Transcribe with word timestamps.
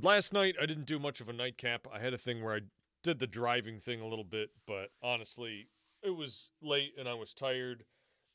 But 0.00 0.08
last 0.08 0.32
night 0.32 0.56
I 0.60 0.66
didn't 0.66 0.86
do 0.86 0.98
much 0.98 1.20
of 1.20 1.28
a 1.28 1.32
nightcap. 1.32 1.86
I 1.92 1.98
had 1.98 2.14
a 2.14 2.18
thing 2.18 2.42
where 2.42 2.54
I 2.54 2.60
did 3.02 3.18
the 3.18 3.26
driving 3.26 3.80
thing 3.80 4.00
a 4.00 4.06
little 4.06 4.24
bit, 4.24 4.50
but 4.66 4.90
honestly, 5.02 5.68
it 6.02 6.16
was 6.16 6.50
late 6.62 6.92
and 6.98 7.08
I 7.08 7.14
was 7.14 7.34
tired 7.34 7.84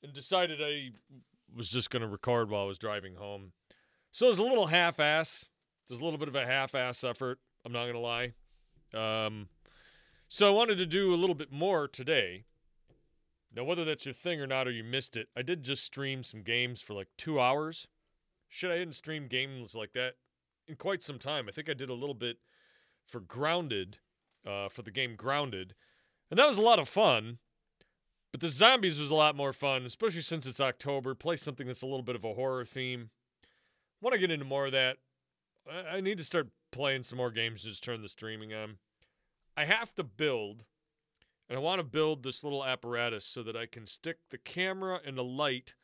and 0.03 0.13
decided 0.13 0.61
I 0.61 0.91
was 1.55 1.69
just 1.69 1.89
going 1.89 2.01
to 2.01 2.07
record 2.07 2.49
while 2.49 2.63
I 2.63 2.67
was 2.67 2.77
driving 2.77 3.15
home. 3.15 3.53
So 4.11 4.27
it 4.27 4.29
was 4.29 4.39
a 4.39 4.43
little 4.43 4.67
half 4.67 4.99
ass. 4.99 5.45
There's 5.87 5.99
a 5.99 6.03
little 6.03 6.19
bit 6.19 6.27
of 6.27 6.35
a 6.35 6.45
half 6.45 6.75
ass 6.75 7.03
effort. 7.03 7.39
I'm 7.65 7.71
not 7.71 7.83
going 7.83 7.93
to 7.93 7.99
lie. 7.99 8.33
Um, 8.93 9.49
so 10.27 10.47
I 10.47 10.51
wanted 10.51 10.77
to 10.77 10.85
do 10.85 11.13
a 11.13 11.17
little 11.17 11.35
bit 11.35 11.51
more 11.51 11.87
today. 11.87 12.45
Now, 13.55 13.63
whether 13.63 13.85
that's 13.85 14.05
your 14.05 14.13
thing 14.13 14.41
or 14.41 14.47
not, 14.47 14.67
or 14.67 14.71
you 14.71 14.83
missed 14.83 15.15
it, 15.15 15.29
I 15.35 15.41
did 15.41 15.63
just 15.63 15.83
stream 15.83 16.23
some 16.23 16.41
games 16.41 16.81
for 16.81 16.93
like 16.93 17.07
two 17.17 17.39
hours. 17.39 17.87
Shit, 18.49 18.71
I 18.71 18.77
hadn't 18.77 18.93
streamed 18.93 19.29
games 19.29 19.75
like 19.75 19.93
that 19.93 20.15
in 20.67 20.75
quite 20.75 21.01
some 21.01 21.19
time. 21.19 21.45
I 21.47 21.51
think 21.51 21.69
I 21.69 21.73
did 21.73 21.89
a 21.89 21.93
little 21.93 22.15
bit 22.15 22.37
for 23.05 23.19
Grounded, 23.19 23.99
uh, 24.45 24.69
for 24.69 24.81
the 24.81 24.91
game 24.91 25.15
Grounded, 25.15 25.75
and 26.29 26.39
that 26.39 26.47
was 26.47 26.57
a 26.57 26.63
lot 26.63 26.79
of 26.79 26.89
fun. 26.89 27.39
But 28.31 28.41
the 28.41 28.49
zombies 28.49 28.99
was 28.99 29.11
a 29.11 29.15
lot 29.15 29.35
more 29.35 29.53
fun, 29.53 29.85
especially 29.85 30.21
since 30.21 30.45
it's 30.45 30.59
October. 30.59 31.15
Play 31.15 31.37
something 31.37 31.67
that's 31.67 31.81
a 31.81 31.87
little 31.87 32.03
bit 32.03 32.17
of 32.17 32.25
a 32.25 32.33
horror 32.33 32.65
theme. 32.65 33.11
Want 34.01 34.13
to 34.13 34.19
get 34.19 34.31
into 34.31 34.45
more 34.45 34.65
of 34.65 34.73
that. 34.73 34.97
I, 35.71 35.97
I 35.97 36.01
need 36.01 36.17
to 36.17 36.23
start 36.23 36.49
playing 36.71 37.03
some 37.03 37.17
more 37.17 37.31
games. 37.31 37.63
Just 37.63 37.83
turn 37.83 38.01
the 38.01 38.09
streaming 38.09 38.53
on. 38.53 38.77
I 39.55 39.63
have 39.63 39.95
to 39.95 40.03
build, 40.03 40.65
and 41.47 41.57
I 41.57 41.61
want 41.61 41.79
to 41.79 41.85
build 41.85 42.23
this 42.23 42.43
little 42.43 42.65
apparatus 42.65 43.23
so 43.23 43.41
that 43.43 43.55
I 43.55 43.67
can 43.67 43.87
stick 43.87 44.17
the 44.29 44.37
camera 44.37 44.99
and 45.05 45.17
the 45.17 45.23
light 45.23 45.75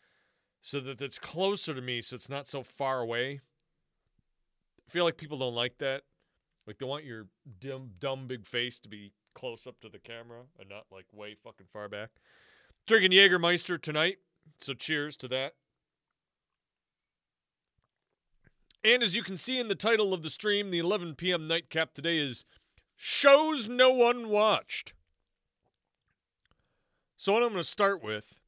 so 0.62 0.79
that 0.82 1.02
it's 1.02 1.18
closer 1.18 1.73
to 1.73 1.82
me 1.82 2.02
so 2.02 2.16
it's 2.16 2.29
not 2.29 2.48
so 2.48 2.63
far 2.63 2.99
away. 2.99 3.40
Feel 4.91 5.05
like 5.05 5.15
people 5.15 5.37
don't 5.37 5.55
like 5.55 5.77
that. 5.77 6.01
Like 6.67 6.77
they 6.77 6.85
want 6.85 7.05
your 7.05 7.27
dumb, 7.61 7.91
dumb 7.97 8.27
big 8.27 8.45
face 8.45 8.77
to 8.79 8.89
be 8.89 9.13
close 9.33 9.65
up 9.65 9.79
to 9.79 9.87
the 9.87 9.99
camera 9.99 10.41
and 10.59 10.67
not 10.67 10.87
like 10.91 11.05
way 11.13 11.33
fucking 11.33 11.67
far 11.71 11.87
back. 11.87 12.09
Drinking 12.87 13.11
Jägermeister 13.11 13.81
tonight, 13.81 14.17
so 14.59 14.73
cheers 14.73 15.15
to 15.15 15.29
that. 15.29 15.53
And 18.83 19.01
as 19.01 19.15
you 19.15 19.23
can 19.23 19.37
see 19.37 19.61
in 19.61 19.70
the 19.70 19.75
title 19.75 20.13
of 20.13 20.23
the 20.23 20.29
stream, 20.29 20.71
the 20.71 20.79
11 20.79 21.15
p.m. 21.15 21.48
nightcap 21.48 21.93
today 21.93 22.17
is 22.17 22.43
Shows 22.98 23.70
No 23.70 23.91
One 23.93 24.27
Watched. 24.27 24.93
So, 27.15 27.31
what 27.31 27.43
I'm 27.43 27.51
going 27.51 27.63
to 27.63 27.63
start 27.63 28.03
with, 28.03 28.39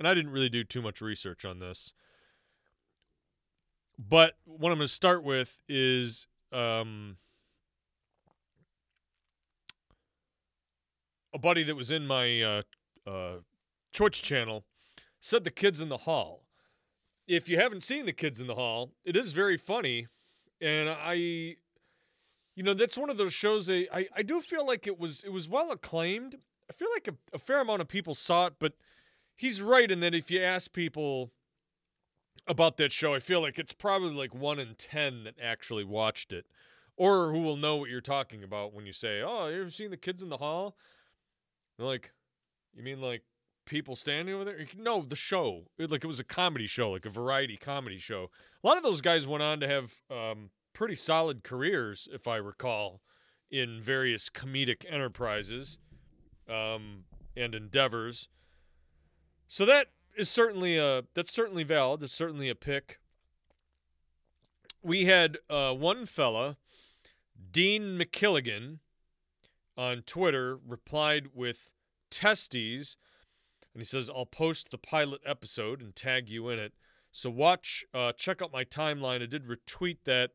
and 0.00 0.08
I 0.08 0.14
didn't 0.14 0.32
really 0.32 0.48
do 0.48 0.64
too 0.64 0.82
much 0.82 1.00
research 1.00 1.44
on 1.44 1.60
this, 1.60 1.92
but 3.98 4.34
what 4.44 4.70
I'm 4.72 4.78
going 4.78 4.86
to 4.86 4.92
start 4.92 5.22
with 5.22 5.58
is 5.68 6.26
um, 6.52 7.16
a 11.34 11.38
buddy 11.38 11.62
that 11.62 11.76
was 11.76 11.90
in 11.90 12.06
my 12.06 12.42
uh, 12.42 12.62
uh, 13.06 13.36
Twitch 13.92 14.22
channel 14.22 14.64
said 15.20 15.44
the 15.44 15.50
kids 15.50 15.80
in 15.80 15.88
the 15.88 15.98
hall. 15.98 16.44
If 17.26 17.48
you 17.48 17.58
haven't 17.58 17.82
seen 17.82 18.06
the 18.06 18.12
kids 18.12 18.40
in 18.40 18.46
the 18.46 18.54
hall, 18.54 18.92
it 19.04 19.16
is 19.16 19.32
very 19.32 19.56
funny, 19.56 20.06
and 20.60 20.88
I, 20.88 21.14
you 21.14 22.62
know, 22.62 22.72
that's 22.72 22.96
one 22.96 23.10
of 23.10 23.16
those 23.16 23.34
shows. 23.34 23.66
That 23.66 23.88
I 23.92 24.06
I 24.14 24.22
do 24.22 24.40
feel 24.40 24.64
like 24.64 24.86
it 24.86 24.98
was 24.98 25.24
it 25.24 25.32
was 25.32 25.48
well 25.48 25.72
acclaimed. 25.72 26.36
I 26.70 26.72
feel 26.72 26.88
like 26.94 27.08
a, 27.08 27.14
a 27.34 27.38
fair 27.38 27.60
amount 27.60 27.80
of 27.80 27.88
people 27.88 28.14
saw 28.14 28.46
it, 28.46 28.54
but 28.60 28.74
he's 29.34 29.60
right 29.60 29.90
in 29.90 29.98
that 30.00 30.14
if 30.14 30.30
you 30.30 30.40
ask 30.40 30.72
people 30.72 31.32
about 32.46 32.76
that 32.76 32.92
show, 32.92 33.14
I 33.14 33.20
feel 33.20 33.40
like 33.40 33.58
it's 33.58 33.72
probably 33.72 34.14
like 34.14 34.34
one 34.34 34.58
in 34.58 34.74
ten 34.76 35.24
that 35.24 35.34
actually 35.42 35.84
watched 35.84 36.32
it, 36.32 36.46
or 36.96 37.32
who 37.32 37.40
will 37.40 37.56
know 37.56 37.76
what 37.76 37.90
you're 37.90 38.00
talking 38.00 38.42
about 38.44 38.72
when 38.72 38.86
you 38.86 38.92
say, 38.92 39.20
"Oh, 39.20 39.48
you 39.48 39.60
ever 39.60 39.70
seen 39.70 39.90
the 39.90 39.96
kids 39.96 40.22
in 40.22 40.28
the 40.28 40.38
hall?" 40.38 40.76
They're 41.76 41.86
like, 41.86 42.12
you 42.74 42.82
mean 42.82 43.00
like 43.00 43.22
people 43.64 43.96
standing 43.96 44.34
over 44.34 44.44
there? 44.44 44.66
No, 44.76 45.02
the 45.02 45.16
show. 45.16 45.64
It, 45.78 45.90
like 45.90 46.04
it 46.04 46.06
was 46.06 46.20
a 46.20 46.24
comedy 46.24 46.66
show, 46.66 46.92
like 46.92 47.06
a 47.06 47.10
variety 47.10 47.56
comedy 47.56 47.98
show. 47.98 48.30
A 48.62 48.66
lot 48.66 48.76
of 48.76 48.82
those 48.82 49.00
guys 49.00 49.26
went 49.26 49.42
on 49.42 49.60
to 49.60 49.68
have 49.68 50.00
um, 50.10 50.50
pretty 50.72 50.94
solid 50.94 51.42
careers, 51.42 52.08
if 52.12 52.26
I 52.26 52.36
recall, 52.36 53.00
in 53.50 53.80
various 53.82 54.28
comedic 54.30 54.84
enterprises 54.88 55.78
um, 56.48 57.04
and 57.36 57.54
endeavors. 57.54 58.28
So 59.48 59.64
that 59.66 59.88
is 60.16 60.28
certainly 60.28 60.78
a 60.78 61.04
that's 61.14 61.32
certainly 61.32 61.62
valid. 61.62 62.02
It's 62.02 62.14
certainly 62.14 62.48
a 62.48 62.54
pick. 62.54 62.98
We 64.82 65.04
had 65.04 65.38
uh, 65.50 65.74
one 65.74 66.06
fella, 66.06 66.56
Dean 67.50 67.98
McKilligan, 67.98 68.78
on 69.76 70.02
Twitter 70.02 70.58
replied 70.66 71.28
with 71.34 71.70
Testees, 72.10 72.96
and 73.74 73.80
he 73.80 73.84
says, 73.84 74.08
"I'll 74.08 74.26
post 74.26 74.70
the 74.70 74.78
pilot 74.78 75.20
episode 75.26 75.80
and 75.82 75.94
tag 75.94 76.28
you 76.28 76.48
in 76.48 76.58
it." 76.58 76.72
So 77.12 77.30
watch, 77.30 77.84
uh, 77.94 78.12
check 78.12 78.42
out 78.42 78.52
my 78.52 78.64
timeline. 78.64 79.22
I 79.22 79.26
did 79.26 79.46
retweet 79.46 79.98
that. 80.04 80.32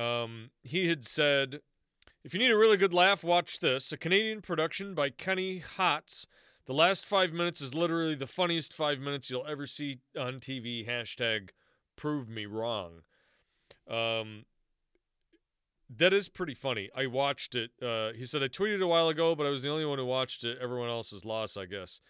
Um, 0.00 0.50
he 0.62 0.88
had 0.88 1.06
said, 1.06 1.60
"If 2.24 2.34
you 2.34 2.40
need 2.40 2.50
a 2.50 2.56
really 2.56 2.76
good 2.76 2.94
laugh, 2.94 3.24
watch 3.24 3.58
this. 3.58 3.92
A 3.92 3.96
Canadian 3.96 4.42
production 4.42 4.94
by 4.94 5.10
Kenny 5.10 5.60
Hotz. 5.60 6.26
The 6.66 6.74
last 6.74 7.06
five 7.06 7.32
minutes 7.32 7.60
is 7.60 7.74
literally 7.74 8.16
the 8.16 8.26
funniest 8.26 8.74
five 8.74 8.98
minutes 8.98 9.30
you'll 9.30 9.46
ever 9.46 9.66
see 9.66 10.00
on 10.18 10.40
TV. 10.40 10.86
Hashtag 10.86 11.50
prove 11.96 12.28
me 12.28 12.46
wrong." 12.46 13.02
Um, 13.88 14.46
that 15.88 16.12
is 16.12 16.28
pretty 16.28 16.54
funny. 16.54 16.90
I 16.94 17.06
watched 17.06 17.54
it. 17.54 17.70
Uh, 17.80 18.12
he 18.12 18.26
said 18.26 18.42
I 18.42 18.48
tweeted 18.48 18.82
a 18.82 18.86
while 18.86 19.08
ago, 19.08 19.34
but 19.34 19.46
I 19.46 19.50
was 19.50 19.62
the 19.62 19.70
only 19.70 19.84
one 19.84 19.98
who 19.98 20.04
watched 20.04 20.44
it. 20.44 20.58
Everyone 20.60 20.88
else 20.88 21.12
is 21.12 21.24
lost, 21.24 21.56
I 21.56 21.66
guess. 21.66 22.00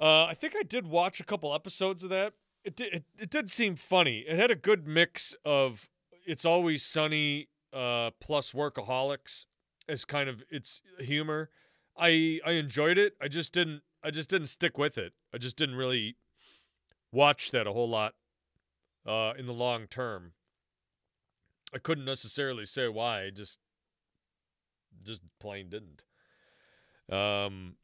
Uh, 0.00 0.26
I 0.26 0.34
think 0.34 0.54
I 0.58 0.62
did 0.62 0.86
watch 0.86 1.20
a 1.20 1.24
couple 1.24 1.54
episodes 1.54 2.02
of 2.02 2.10
that. 2.10 2.34
It 2.64 2.76
did. 2.76 2.92
It, 2.92 3.04
it 3.18 3.30
did 3.30 3.50
seem 3.50 3.76
funny. 3.76 4.24
It 4.28 4.36
had 4.36 4.50
a 4.50 4.56
good 4.56 4.86
mix 4.86 5.34
of 5.44 5.88
"It's 6.26 6.44
Always 6.44 6.82
Sunny" 6.82 7.48
uh, 7.72 8.10
plus 8.20 8.50
"Workaholics" 8.50 9.46
as 9.88 10.04
kind 10.04 10.28
of 10.28 10.42
its 10.50 10.82
humor. 10.98 11.48
I 11.98 12.40
I 12.44 12.52
enjoyed 12.52 12.98
it. 12.98 13.14
I 13.20 13.28
just 13.28 13.52
didn't. 13.52 13.82
I 14.02 14.10
just 14.10 14.30
didn't 14.30 14.48
stick 14.48 14.78
with 14.78 14.98
it. 14.98 15.12
I 15.34 15.38
just 15.38 15.56
didn't 15.56 15.76
really 15.76 16.16
watch 17.12 17.50
that 17.50 17.66
a 17.66 17.72
whole 17.72 17.88
lot 17.88 18.14
uh, 19.06 19.32
in 19.38 19.46
the 19.46 19.52
long 19.52 19.86
term. 19.86 20.32
I 21.74 21.78
couldn't 21.78 22.04
necessarily 22.04 22.66
say 22.66 22.88
why. 22.88 23.24
I 23.24 23.30
just 23.30 23.58
just 25.02 25.22
plain 25.40 25.68
didn't. 25.68 26.04
Um, 27.10 27.76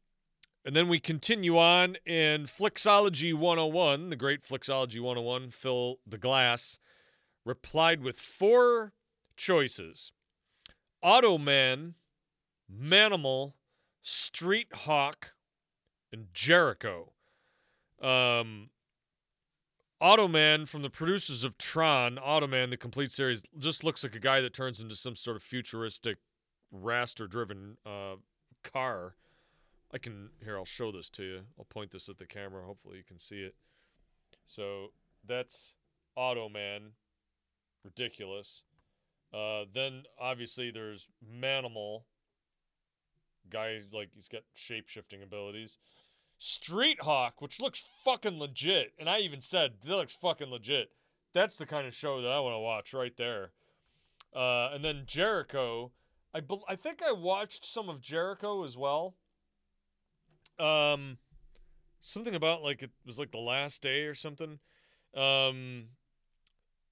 and 0.65 0.75
then 0.75 0.87
we 0.87 0.99
continue 0.99 1.57
on 1.57 1.97
in 2.05 2.45
Flixology 2.45 3.33
101, 3.33 4.09
the 4.09 4.15
great 4.15 4.43
Flixology 4.43 4.99
101, 4.99 5.51
Phil 5.51 5.97
the 6.05 6.17
Glass, 6.17 6.79
replied 7.45 8.01
with 8.01 8.19
four 8.19 8.93
choices 9.35 10.11
Automan, 11.03 11.93
Manimal, 12.71 13.53
Street 14.03 14.67
Hawk, 14.73 15.33
and 16.11 16.27
Jericho. 16.33 17.13
Um, 18.01 18.69
Automan 20.01 20.67
from 20.67 20.81
the 20.81 20.89
producers 20.89 21.43
of 21.45 21.57
Tron, 21.57 22.17
Automan, 22.17 22.69
the 22.69 22.77
complete 22.77 23.11
series, 23.11 23.41
just 23.57 23.83
looks 23.83 24.03
like 24.03 24.13
a 24.13 24.19
guy 24.19 24.41
that 24.41 24.53
turns 24.53 24.81
into 24.81 24.95
some 24.95 25.15
sort 25.15 25.37
of 25.37 25.41
futuristic 25.41 26.17
raster 26.75 27.29
driven 27.29 27.77
uh, 27.85 28.15
car. 28.63 29.15
I 29.93 29.97
can, 29.99 30.31
here, 30.43 30.57
I'll 30.57 30.65
show 30.65 30.91
this 30.91 31.09
to 31.11 31.23
you. 31.23 31.39
I'll 31.57 31.65
point 31.65 31.91
this 31.91 32.09
at 32.09 32.17
the 32.17 32.25
camera. 32.25 32.65
Hopefully 32.65 32.97
you 32.97 33.03
can 33.03 33.19
see 33.19 33.41
it. 33.41 33.55
So 34.45 34.87
that's 35.25 35.75
Automan. 36.17 36.91
Ridiculous. 37.85 38.63
Uh, 39.33 39.63
then 39.73 40.03
obviously 40.19 40.71
there's 40.71 41.09
Manimal. 41.25 42.01
Guy, 43.49 43.81
like, 43.91 44.09
he's 44.13 44.27
got 44.27 44.41
shape 44.53 44.89
shifting 44.89 45.21
abilities. 45.21 45.77
Street 46.37 47.01
Hawk, 47.01 47.41
which 47.41 47.59
looks 47.59 47.83
fucking 48.03 48.39
legit. 48.39 48.93
And 48.99 49.09
I 49.09 49.19
even 49.19 49.41
said, 49.41 49.73
that 49.85 49.95
looks 49.95 50.13
fucking 50.13 50.49
legit. 50.49 50.91
That's 51.33 51.57
the 51.57 51.65
kind 51.65 51.87
of 51.87 51.93
show 51.93 52.21
that 52.21 52.31
I 52.31 52.39
want 52.39 52.53
to 52.53 52.59
watch 52.59 52.93
right 52.93 53.15
there. 53.17 53.51
Uh, 54.35 54.69
and 54.73 54.83
then 54.83 55.03
Jericho. 55.05 55.91
I, 56.33 56.39
be- 56.39 56.63
I 56.67 56.75
think 56.75 57.01
I 57.01 57.11
watched 57.11 57.65
some 57.65 57.89
of 57.89 58.01
Jericho 58.01 58.63
as 58.63 58.75
well. 58.75 59.15
Um, 60.59 61.17
something 62.01 62.35
about 62.35 62.63
like 62.63 62.83
it 62.83 62.91
was 63.05 63.19
like 63.19 63.31
the 63.31 63.37
last 63.39 63.81
day 63.81 64.03
or 64.03 64.15
something. 64.15 64.59
Um, 65.15 65.85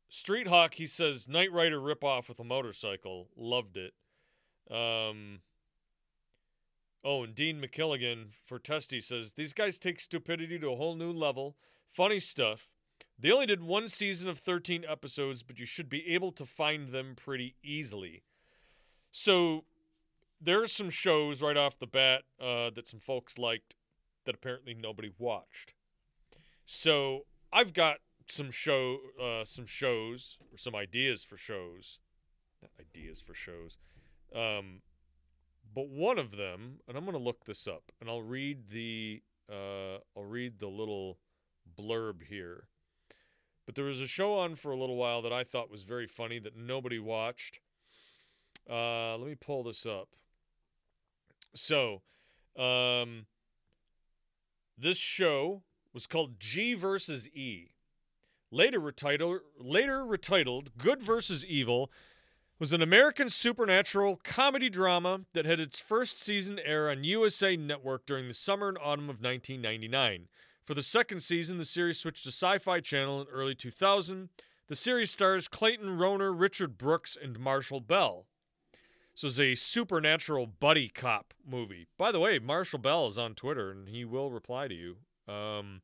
Street 0.10 0.48
Hawk, 0.48 0.76
he 0.76 0.86
says, 0.86 1.28
Knight 1.28 1.52
Rider 1.52 1.80
ripoff 1.80 2.30
with 2.30 2.40
a 2.40 2.44
motorcycle. 2.44 3.30
Loved 3.36 3.78
it. 3.78 3.94
Um, 4.70 5.40
Oh, 7.04 7.24
and 7.24 7.34
Dean 7.34 7.60
McKilligan 7.60 8.28
for 8.46 8.60
Testy 8.60 9.02
says 9.02 9.34
these 9.34 9.54
guys 9.54 9.80
take 9.80 10.00
stupidity 10.00 10.60
to 10.60 10.72
a 10.72 10.76
whole 10.76 10.96
new 10.96 11.12
level. 11.12 11.56
Funny 11.90 12.20
stuff. 12.20 12.70
They 13.18 13.32
only 13.32 13.46
did 13.46 13.62
one 13.62 13.88
season 13.88 14.30
of 14.30 14.40
13 14.40 14.86
episodes, 14.88 15.44
but 15.44 15.60
you 15.60 15.66
should 15.66 15.90
be 15.90 16.08
able 16.14 16.32
to 16.34 16.46
find 16.46 16.90
them 16.90 17.14
pretty 17.16 17.56
easily. 17.64 18.24
So 19.12 19.66
there's 20.40 20.72
some 20.72 20.90
shows 20.90 21.42
right 21.42 21.58
off 21.58 21.78
the 21.78 21.88
bat 21.88 22.24
uh, 22.40 22.72
that 22.72 22.88
some 22.88 23.00
folks 23.00 23.38
liked 23.38 23.76
that 24.26 24.36
apparently 24.36 24.74
nobody 24.74 25.12
watched. 25.18 25.74
So 26.66 27.26
I've 27.52 27.74
got 27.74 27.98
some 28.28 28.52
show, 28.52 28.98
uh, 29.22 29.44
some 29.44 29.66
shows 29.66 30.38
or 30.52 30.58
some 30.58 30.76
ideas 30.76 31.24
for 31.24 31.38
shows, 31.38 32.00
Not 32.62 32.72
ideas 32.80 33.22
for 33.22 33.34
shows. 33.34 33.78
Um, 34.34 34.82
but 35.74 35.88
one 35.90 36.20
of 36.20 36.38
them, 36.38 36.80
and 36.88 36.98
I'm 36.98 37.06
gonna 37.06 37.18
look 37.18 37.46
this 37.46 37.68
up, 37.68 37.92
and 38.00 38.10
I'll 38.10 38.22
read 38.22 38.70
the, 38.70 39.22
uh, 39.52 39.98
I'll 40.16 40.26
read 40.26 40.60
the 40.60 40.68
little 40.68 41.18
blurb 41.80 42.24
here. 42.24 42.68
But 43.66 43.76
there 43.76 43.86
was 43.86 44.02
a 44.02 44.08
show 44.08 44.38
on 44.38 44.56
for 44.56 44.72
a 44.72 44.78
little 44.78 44.98
while 44.98 45.22
that 45.22 45.32
I 45.32 45.44
thought 45.44 45.70
was 45.70 45.84
very 45.84 46.08
funny 46.08 46.40
that 46.40 46.56
nobody 46.56 47.00
watched. 47.00 47.60
Uh, 48.70 49.18
let 49.18 49.28
me 49.28 49.36
pull 49.36 49.64
this 49.64 49.86
up. 49.86 50.10
So, 51.54 52.02
um, 52.58 53.28
this 54.78 54.98
show 54.98 55.64
was 55.94 56.08
called 56.08 56.40
G 56.40 56.74
versus 56.74 57.30
E. 57.30 57.70
Later 58.52 58.80
retitled, 58.80 59.40
later 59.58 60.04
retitled 60.04 60.70
Good 60.78 61.02
versus 61.02 61.46
Evil, 61.46 61.92
was 62.62 62.74
an 62.74 62.82
American 62.84 63.28
supernatural 63.28 64.22
comedy 64.24 64.70
drama 64.70 65.22
that 65.34 65.48
had 65.48 65.60
its 65.60 65.82
first 65.82 66.22
season 66.22 66.60
air 66.64 66.92
on 66.92 67.04
USA 67.04 67.58
Network 67.58 68.06
during 68.06 68.28
the 68.28 68.36
summer 68.36 68.70
and 68.70 68.78
autumn 68.78 69.10
of 69.10 69.20
1999. 69.20 70.28
For 70.64 70.76
the 70.76 70.84
second 70.84 71.22
season, 71.22 71.58
the 71.58 71.66
series 71.66 71.98
switched 71.98 72.24
to 72.26 72.30
Sci 72.30 72.60
Fi 72.60 72.80
Channel 72.80 73.22
in 73.22 73.28
early 73.30 73.56
2000. 73.56 74.30
The 74.68 74.76
series 74.76 75.10
stars 75.10 75.48
Clayton 75.48 75.98
Rohner, 75.98 76.40
Richard 76.40 76.78
Brooks, 76.78 77.18
and 77.20 77.40
Marshall 77.40 77.80
Bell. 77.80 78.28
So 79.16 79.26
it's 79.26 79.40
a 79.40 79.56
supernatural 79.56 80.46
buddy 80.46 80.88
cop 80.88 81.34
movie. 81.44 81.88
By 81.98 82.12
the 82.12 82.20
way, 82.20 82.38
Marshall 82.38 82.78
Bell 82.78 83.08
is 83.08 83.18
on 83.18 83.34
Twitter 83.34 83.72
and 83.72 83.90
he 83.90 84.06
will 84.06 84.30
reply 84.30 84.68
to 84.68 84.76
you. 84.76 84.98
Um, 85.28 85.82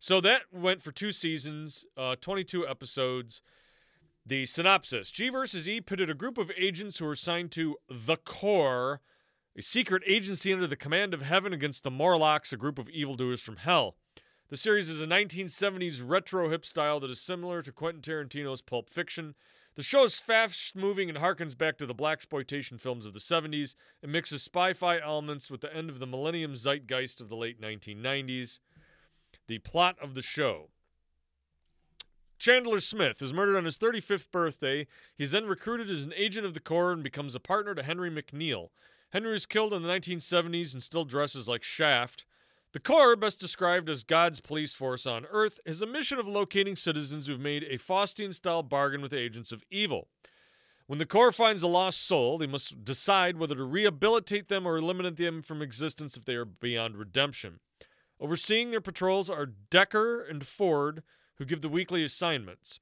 so 0.00 0.20
that 0.22 0.52
went 0.52 0.82
for 0.82 0.90
two 0.90 1.12
seasons, 1.12 1.84
uh, 1.96 2.16
22 2.20 2.66
episodes. 2.66 3.42
The 4.28 4.44
synopsis 4.44 5.12
G 5.12 5.28
versus 5.28 5.68
E 5.68 5.80
pitted 5.80 6.10
a 6.10 6.14
group 6.14 6.36
of 6.36 6.50
agents 6.56 6.98
who 6.98 7.04
were 7.04 7.12
assigned 7.12 7.52
to 7.52 7.76
the 7.88 8.16
Corps, 8.16 9.00
a 9.56 9.62
secret 9.62 10.02
agency 10.04 10.52
under 10.52 10.66
the 10.66 10.74
command 10.74 11.14
of 11.14 11.22
heaven, 11.22 11.52
against 11.52 11.84
the 11.84 11.92
Morlocks, 11.92 12.52
a 12.52 12.56
group 12.56 12.76
of 12.76 12.90
evildoers 12.90 13.40
from 13.40 13.58
hell. 13.58 13.94
The 14.48 14.56
series 14.56 14.88
is 14.88 15.00
a 15.00 15.06
1970s 15.06 16.02
retro 16.04 16.50
hip 16.50 16.66
style 16.66 16.98
that 16.98 17.10
is 17.10 17.20
similar 17.20 17.62
to 17.62 17.70
Quentin 17.70 18.02
Tarantino's 18.02 18.62
Pulp 18.62 18.90
Fiction. 18.90 19.36
The 19.76 19.84
show 19.84 20.02
is 20.02 20.18
fast 20.18 20.74
moving 20.74 21.08
and 21.08 21.18
harkens 21.18 21.56
back 21.56 21.78
to 21.78 21.86
the 21.86 21.94
blaxploitation 21.94 22.80
films 22.80 23.06
of 23.06 23.12
the 23.12 23.20
70s 23.20 23.76
and 24.02 24.10
mixes 24.10 24.42
spy-fi 24.42 24.98
elements 24.98 25.52
with 25.52 25.60
the 25.60 25.72
end 25.72 25.88
of 25.88 26.00
the 26.00 26.06
millennium 26.06 26.56
zeitgeist 26.56 27.20
of 27.20 27.28
the 27.28 27.36
late 27.36 27.60
1990s. 27.60 28.58
The 29.46 29.58
plot 29.58 29.96
of 30.02 30.14
the 30.14 30.22
show. 30.22 30.70
Chandler 32.38 32.80
Smith 32.80 33.22
is 33.22 33.32
murdered 33.32 33.56
on 33.56 33.64
his 33.64 33.78
35th 33.78 34.30
birthday. 34.30 34.86
He's 35.16 35.30
then 35.30 35.46
recruited 35.46 35.90
as 35.90 36.04
an 36.04 36.12
agent 36.16 36.46
of 36.46 36.54
the 36.54 36.60
Corps 36.60 36.92
and 36.92 37.02
becomes 37.02 37.34
a 37.34 37.40
partner 37.40 37.74
to 37.74 37.82
Henry 37.82 38.10
McNeil. 38.10 38.68
Henry 39.10 39.32
was 39.32 39.46
killed 39.46 39.72
in 39.72 39.82
the 39.82 39.88
1970s 39.88 40.72
and 40.72 40.82
still 40.82 41.04
dresses 41.04 41.48
like 41.48 41.62
Shaft. 41.62 42.24
The 42.72 42.80
Corps, 42.80 43.16
best 43.16 43.40
described 43.40 43.88
as 43.88 44.04
God's 44.04 44.40
police 44.40 44.74
force 44.74 45.06
on 45.06 45.24
Earth, 45.30 45.60
has 45.64 45.80
a 45.80 45.86
mission 45.86 46.18
of 46.18 46.28
locating 46.28 46.76
citizens 46.76 47.26
who've 47.26 47.40
made 47.40 47.62
a 47.64 47.78
Faustian 47.78 48.34
style 48.34 48.62
bargain 48.62 49.00
with 49.00 49.14
agents 49.14 49.52
of 49.52 49.62
evil. 49.70 50.08
When 50.86 50.98
the 50.98 51.06
Corps 51.06 51.32
finds 51.32 51.62
a 51.62 51.68
lost 51.68 52.06
soul, 52.06 52.38
they 52.38 52.46
must 52.46 52.84
decide 52.84 53.38
whether 53.38 53.54
to 53.54 53.64
rehabilitate 53.64 54.48
them 54.48 54.66
or 54.66 54.76
eliminate 54.76 55.16
them 55.16 55.42
from 55.42 55.62
existence 55.62 56.16
if 56.16 56.24
they 56.24 56.34
are 56.34 56.44
beyond 56.44 56.96
redemption. 56.96 57.60
Overseeing 58.20 58.70
their 58.70 58.80
patrols 58.80 59.28
are 59.28 59.46
Decker 59.46 60.20
and 60.20 60.46
Ford, 60.46 61.02
who 61.36 61.44
give 61.44 61.62
the 61.62 61.68
weekly 61.68 62.04
assignments. 62.04 62.80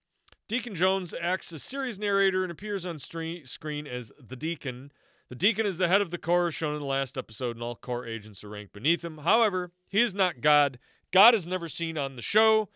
Deacon 0.49 0.75
Jones 0.75 1.15
acts 1.21 1.53
as 1.53 1.63
series 1.63 1.99
narrator 1.99 2.43
and 2.43 2.53
appears 2.53 2.85
on 2.85 2.99
screen 2.99 3.87
as 3.87 4.13
the 4.19 4.37
Deacon, 4.37 4.93
the 5.31 5.35
deacon 5.35 5.65
is 5.65 5.79
the 5.79 5.89
head 5.89 6.03
of 6.03 6.11
the 6.11 6.19
Corps, 6.19 6.51
shown 6.51 6.75
in 6.75 6.81
the 6.81 6.87
last 6.87 7.17
episode, 7.17 7.57
and 7.57 7.63
all 7.63 7.75
Corps 7.75 8.07
agents 8.07 8.45
are 8.45 8.51
ranked 8.51 8.75
beneath 8.75 9.03
him. 9.05 9.19
However, 9.19 9.73
he 9.89 10.03
is 10.03 10.15
not 10.15 10.43
God. 10.43 10.79
God 11.13 11.35
is 11.35 11.47
never 11.47 11.67
seen 11.67 11.97
on 11.97 12.17
the 12.17 12.23
show. 12.23 12.69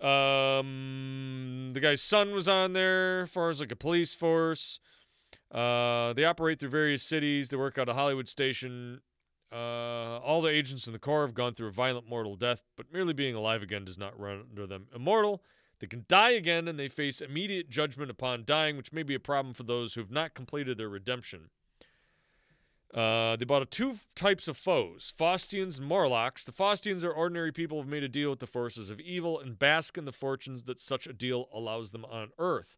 Um, 0.00 1.70
the 1.72 1.80
guy's 1.80 2.02
son 2.02 2.32
was 2.32 2.48
on 2.48 2.74
there, 2.74 3.22
as 3.22 3.30
far 3.30 3.48
as 3.48 3.60
like 3.60 3.72
a 3.72 3.76
police 3.76 4.14
force. 4.14 4.78
Uh, 5.50 6.12
they 6.12 6.24
operate 6.24 6.60
through 6.60 6.68
various 6.68 7.02
cities. 7.02 7.48
They 7.48 7.56
work 7.56 7.78
out 7.78 7.88
of 7.88 7.96
Hollywood 7.96 8.28
Station. 8.28 9.00
Uh, 9.52 10.18
all 10.18 10.40
the 10.40 10.50
agents 10.50 10.86
in 10.86 10.92
the 10.92 10.98
Corps 10.98 11.26
have 11.26 11.34
gone 11.34 11.54
through 11.54 11.68
a 11.68 11.72
violent 11.72 12.08
mortal 12.08 12.36
death, 12.36 12.62
but 12.76 12.92
merely 12.92 13.12
being 13.12 13.34
alive 13.34 13.62
again 13.62 13.84
does 13.84 13.98
not 13.98 14.18
render 14.18 14.66
them 14.66 14.86
immortal. 14.94 15.42
They 15.80 15.86
can 15.86 16.04
die 16.08 16.30
again, 16.30 16.68
and 16.68 16.78
they 16.78 16.88
face 16.88 17.20
immediate 17.20 17.70
judgment 17.70 18.10
upon 18.10 18.44
dying, 18.44 18.76
which 18.76 18.92
may 18.92 19.02
be 19.02 19.14
a 19.14 19.20
problem 19.20 19.54
for 19.54 19.62
those 19.62 19.94
who 19.94 20.00
have 20.02 20.10
not 20.10 20.34
completed 20.34 20.78
their 20.78 20.88
redemption. 20.88 21.50
Uh, 22.92 23.36
they 23.36 23.44
bought 23.44 23.68
two 23.70 23.96
types 24.16 24.48
of 24.48 24.56
foes 24.56 25.12
Faustians 25.16 25.78
and 25.78 25.86
Morlocks. 25.86 26.44
The 26.44 26.52
Faustians 26.52 27.04
are 27.04 27.12
ordinary 27.12 27.52
people 27.52 27.78
who 27.78 27.82
have 27.82 27.90
made 27.90 28.02
a 28.02 28.08
deal 28.08 28.30
with 28.30 28.40
the 28.40 28.48
forces 28.48 28.90
of 28.90 29.00
evil 29.00 29.38
and 29.38 29.58
bask 29.58 29.96
in 29.96 30.04
the 30.06 30.12
fortunes 30.12 30.64
that 30.64 30.80
such 30.80 31.06
a 31.06 31.12
deal 31.12 31.48
allows 31.54 31.92
them 31.92 32.04
on 32.04 32.30
Earth. 32.38 32.76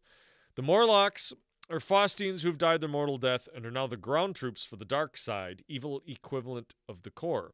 The 0.55 0.61
Morlocks 0.61 1.33
are 1.69 1.79
Faustians 1.79 2.41
who 2.41 2.49
have 2.49 2.57
died 2.57 2.81
their 2.81 2.89
mortal 2.89 3.17
death 3.17 3.47
and 3.55 3.65
are 3.65 3.71
now 3.71 3.87
the 3.87 3.97
ground 3.97 4.35
troops 4.35 4.63
for 4.65 4.75
the 4.75 4.85
dark 4.85 5.17
side, 5.17 5.63
evil 5.67 6.01
equivalent 6.05 6.75
of 6.89 7.03
the 7.03 7.09
core. 7.09 7.53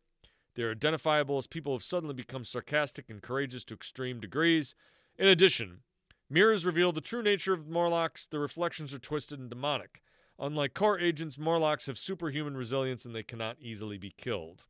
They 0.55 0.63
are 0.63 0.71
identifiable 0.71 1.37
as 1.37 1.47
people 1.47 1.71
who 1.71 1.75
have 1.77 1.83
suddenly 1.83 2.15
become 2.15 2.43
sarcastic 2.43 3.09
and 3.09 3.21
courageous 3.21 3.63
to 3.65 3.73
extreme 3.73 4.19
degrees. 4.19 4.75
In 5.17 5.27
addition, 5.27 5.81
mirrors 6.29 6.65
reveal 6.65 6.91
the 6.91 7.01
true 7.01 7.21
nature 7.21 7.53
of 7.53 7.65
the 7.65 7.71
Morlocks. 7.71 8.25
Their 8.25 8.39
reflections 8.39 8.93
are 8.93 8.99
twisted 8.99 9.39
and 9.39 9.49
demonic. 9.49 10.01
Unlike 10.39 10.73
core 10.73 10.99
agents, 10.99 11.37
Morlocks 11.37 11.85
have 11.85 11.97
superhuman 11.97 12.57
resilience 12.57 13.05
and 13.05 13.13
they 13.13 13.23
cannot 13.23 13.57
easily 13.61 13.97
be 13.97 14.13
killed. 14.17 14.63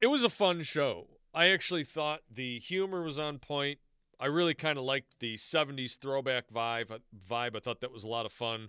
It 0.00 0.08
was 0.08 0.24
a 0.24 0.30
fun 0.30 0.62
show. 0.62 1.06
I 1.32 1.48
actually 1.48 1.84
thought 1.84 2.20
the 2.30 2.58
humor 2.58 3.02
was 3.02 3.18
on 3.18 3.38
point. 3.38 3.78
I 4.20 4.26
really 4.26 4.54
kind 4.54 4.78
of 4.78 4.84
liked 4.84 5.20
the 5.20 5.34
70s 5.34 5.98
throwback 5.98 6.50
vibe. 6.52 6.90
Uh, 6.90 6.98
vibe. 7.28 7.56
I 7.56 7.60
thought 7.60 7.80
that 7.80 7.92
was 7.92 8.04
a 8.04 8.08
lot 8.08 8.26
of 8.26 8.32
fun. 8.32 8.68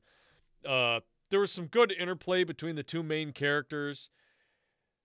Uh, 0.66 1.02
there 1.30 1.40
was 1.40 1.52
some 1.52 1.68
good 1.68 1.92
interplay 1.92 2.44
between 2.44 2.75
the 2.75 2.84
two 2.84 3.04
main 3.04 3.32
characters. 3.32 4.10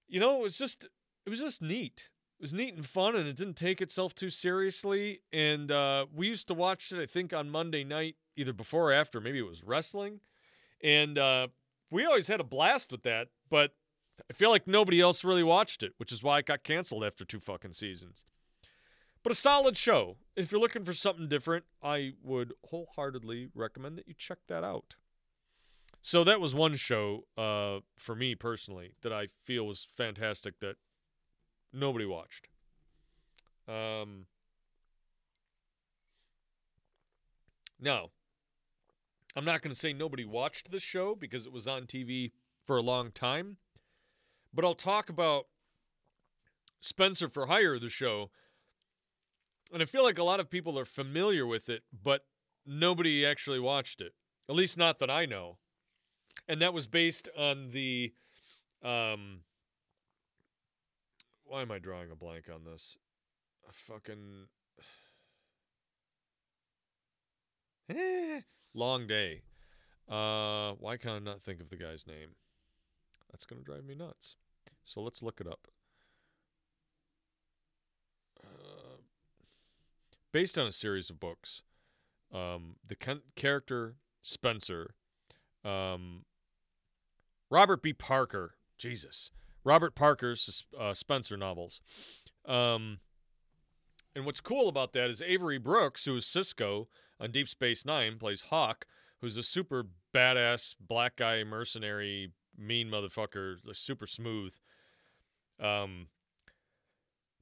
You 0.09 0.21
know, 0.21 0.37
it 0.37 0.43
was 0.43 0.59
just 0.59 0.89
it 1.27 1.31
was 1.31 1.41
just 1.41 1.63
neat. 1.63 2.11
It 2.39 2.43
was 2.43 2.55
neat 2.55 2.75
and 2.75 2.87
fun, 2.87 3.15
and 3.15 3.29
it 3.29 3.37
didn't 3.37 3.57
take 3.57 3.81
itself 3.81 4.15
too 4.15 4.31
seriously. 4.31 5.21
And 5.33 5.71
uh, 5.71 6.07
we 6.15 6.29
used 6.29 6.49
to 6.49 6.55
watch 6.55 6.91
it, 6.91 7.01
I 7.01 7.07
think, 7.07 7.33
on 7.33 7.51
Monday 7.51 7.85
night 7.85 8.17
either 8.37 8.53
before 8.53 8.91
or 8.91 8.93
after. 8.93 9.21
Maybe 9.21 9.39
it 9.39 9.47
was 9.47 9.63
wrestling, 9.63 10.21
and 10.83 11.19
uh, 11.19 11.49
we 11.91 12.07
always 12.07 12.29
had 12.29 12.41
a 12.41 12.45
blast 12.45 12.91
with 12.91 13.03
that. 13.03 13.29
But 13.51 13.75
I 14.29 14.33
feel 14.33 14.51
like 14.51 14.67
nobody 14.67 15.01
else 15.01 15.25
really 15.25 15.43
watched 15.43 15.83
it, 15.83 15.93
which 15.99 16.13
is 16.13 16.23
why 16.23 16.39
it 16.39 16.47
got 16.47 16.65
canceled 16.65 17.05
after 17.05 17.25
two 17.25 17.41
fucking 17.41 17.73
seasons. 17.73 18.25
But 19.23 19.33
a 19.33 19.37
solid 19.37 19.77
show. 19.77 20.17
If 20.35 20.51
you're 20.51 20.61
looking 20.61 20.85
for 20.85 20.95
something 20.95 21.29
different, 21.29 21.65
I 21.83 22.15
would 22.23 22.55
wholeheartedly 22.71 23.51
recommend 23.55 23.99
that 23.99 24.09
you 24.09 24.15
check 24.17 24.39
that 24.49 24.65
out. 24.65 24.97
So 26.03 26.25
that 26.25 26.41
was 26.41 26.55
one 26.55 26.77
show 26.77 27.25
uh, 27.37 27.81
for 27.99 28.15
me 28.15 28.35
personally 28.35 28.93
that 29.03 29.13
I 29.13 29.29
feel 29.45 29.67
was 29.67 29.87
fantastic 29.97 30.59
that 30.61 30.77
nobody 31.73 32.07
watched. 32.07 32.49
Um, 33.69 34.27
now, 37.79 38.09
I'm 39.37 39.45
not 39.45 39.61
going 39.61 39.73
to 39.73 39.79
say 39.79 39.93
nobody 39.93 40.25
watched 40.25 40.71
the 40.71 40.81
show 40.81 41.15
because 41.15 41.45
it 41.47 41.53
was 41.53 41.69
on 41.69 41.83
TV 41.83 42.33
for 42.67 42.79
a 42.79 42.83
long 42.83 43.11
time, 43.11 43.59
but 44.55 44.65
I'll 44.65 44.75
talk 44.75 45.11
about 45.11 45.47
Spenser 46.81 47.29
for 47.29 47.47
Hire, 47.47 47.79
the 47.79 47.91
show. 47.91 48.31
And 49.73 49.83
I 49.83 49.87
feel 49.87 50.03
like 50.03 50.19
a 50.19 50.25
lot 50.25 50.41
of 50.41 50.51
people 50.51 50.79
are 50.79 50.85
familiar 50.85 51.47
with 51.47 51.69
it, 51.69 51.83
but 51.93 52.23
nobody 52.67 53.25
actually 53.25 53.61
watched 53.61 54.01
it. 54.01 54.13
At 54.49 54.57
least 54.57 54.77
not 54.77 54.99
that 54.99 55.11
I 55.11 55.27
know. 55.27 55.59
And 56.49 56.61
that 56.61 56.75
was 56.75 56.87
based 56.87 57.29
on 57.37 57.71
the 57.71 58.13
um 58.83 59.41
why 61.45 61.63
am 61.63 61.71
I 61.73 61.79
drawing 61.79 62.11
a 62.11 62.17
blank 62.17 62.49
on 62.53 62.65
this? 62.65 62.97
A 63.69 63.73
fucking 63.73 64.47
eh, 67.91 68.41
Long 68.73 69.07
day. 69.07 69.43
Uh, 70.09 70.73
why 70.79 70.97
can 70.97 71.11
I 71.11 71.19
not 71.19 71.43
think 71.43 71.61
of 71.61 71.69
the 71.69 71.77
guy's 71.77 72.07
name? 72.07 72.31
That's 73.31 73.45
to 73.47 73.65
drive 73.65 73.85
me 73.85 73.95
nuts. 73.95 74.37
So 74.85 75.01
let's 75.01 75.23
look 75.23 75.41
it 75.41 75.47
up. 75.47 75.67
Based 80.33 80.57
on 80.57 80.67
a 80.67 80.73
series 80.73 81.11
of 81.11 81.19
books. 81.19 81.63
Um, 82.33 82.77
the 82.87 82.95
con- 82.95 83.23
character 83.35 83.97
Spenser, 84.23 84.95
um, 85.65 86.25
Robert 87.51 87.83
B. 87.83 87.93
Parker, 87.93 88.55
Jesus, 88.79 89.31
Robert 89.65 89.95
Parker's 89.95 90.65
uh, 90.79 90.95
Spenser 90.95 91.37
novels. 91.37 91.81
Um, 92.47 93.01
and 94.15 94.25
what's 94.25 94.41
cool 94.41 94.69
about 94.69 94.93
that 94.93 95.11
is 95.11 95.21
Avery 95.21 95.59
Brooks, 95.59 96.05
who 96.05 96.17
is 96.17 96.25
Sisko 96.25 96.87
on 97.19 97.31
Deep 97.31 97.49
Space 97.49 97.85
Nine, 97.85 98.19
plays 98.19 98.43
Hawk, 98.43 98.87
who's 99.21 99.37
a 99.37 99.43
super 99.43 99.87
badass 100.15 100.75
black 100.81 101.17
guy 101.17 101.45
mercenary, 101.45 102.33
mean 102.57 102.89
motherfucker, 102.89 103.57
super 103.75 104.07
smooth. 104.07 104.53
Um, 105.61 106.09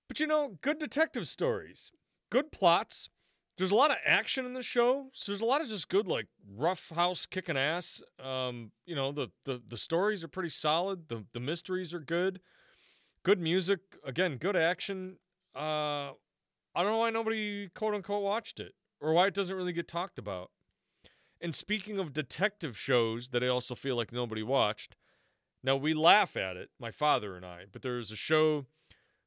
but 0.09 0.19
you 0.21 0.27
know, 0.27 0.59
good 0.61 0.79
detective 0.79 1.29
stories, 1.29 1.93
good 2.31 2.53
plots. 2.53 3.09
There's 3.57 3.71
a 3.73 3.75
lot 3.75 3.91
of 3.91 3.97
action 4.07 4.47
in 4.47 4.53
the 4.53 4.63
show, 4.63 5.09
so 5.13 5.33
there's 5.33 5.41
a 5.41 5.45
lot 5.45 5.61
of 5.61 5.69
just 5.69 5.89
good, 5.89 6.07
like 6.07 6.27
rough 6.57 6.91
house 6.91 7.27
kicking 7.27 7.57
ass. 7.57 8.01
Um, 8.23 8.71
you 8.87 8.95
know, 8.95 9.11
the 9.11 9.31
the 9.45 9.61
the 9.67 9.77
stories 9.77 10.23
are 10.23 10.29
pretty 10.29 10.51
solid. 10.51 11.09
The 11.09 11.25
the 11.33 11.41
mysteries 11.41 11.93
are 11.93 12.01
good. 12.01 12.41
Good 13.25 13.41
music, 13.41 13.81
again, 14.05 14.37
good 14.37 14.57
action. 14.57 15.17
Uh, 15.57 16.13
I 16.75 16.83
don't 16.83 16.93
know 16.93 16.99
why 16.99 17.11
nobody 17.11 17.69
quote 17.75 17.95
unquote 17.95 18.23
watched 18.23 18.61
it 18.61 18.75
or 19.01 19.13
why 19.13 19.27
it 19.27 19.35
doesn't 19.35 19.57
really 19.57 19.73
get 19.73 19.89
talked 19.89 20.19
about. 20.19 20.51
And 21.41 21.55
speaking 21.55 21.99
of 21.99 22.13
detective 22.13 22.79
shows 22.79 23.29
that 23.29 23.43
I 23.43 23.49
also 23.49 23.75
feel 23.75 23.97
like 23.97 24.13
nobody 24.13 24.43
watched, 24.43 24.97
now 25.63 25.77
we 25.77 25.95
laugh 25.95 26.37
at 26.37 26.57
it, 26.57 26.71
my 26.79 26.91
father 26.91 27.35
and 27.37 27.45
I, 27.45 27.65
but 27.71 27.83
there's 27.83 28.11
a 28.13 28.17
show 28.17 28.67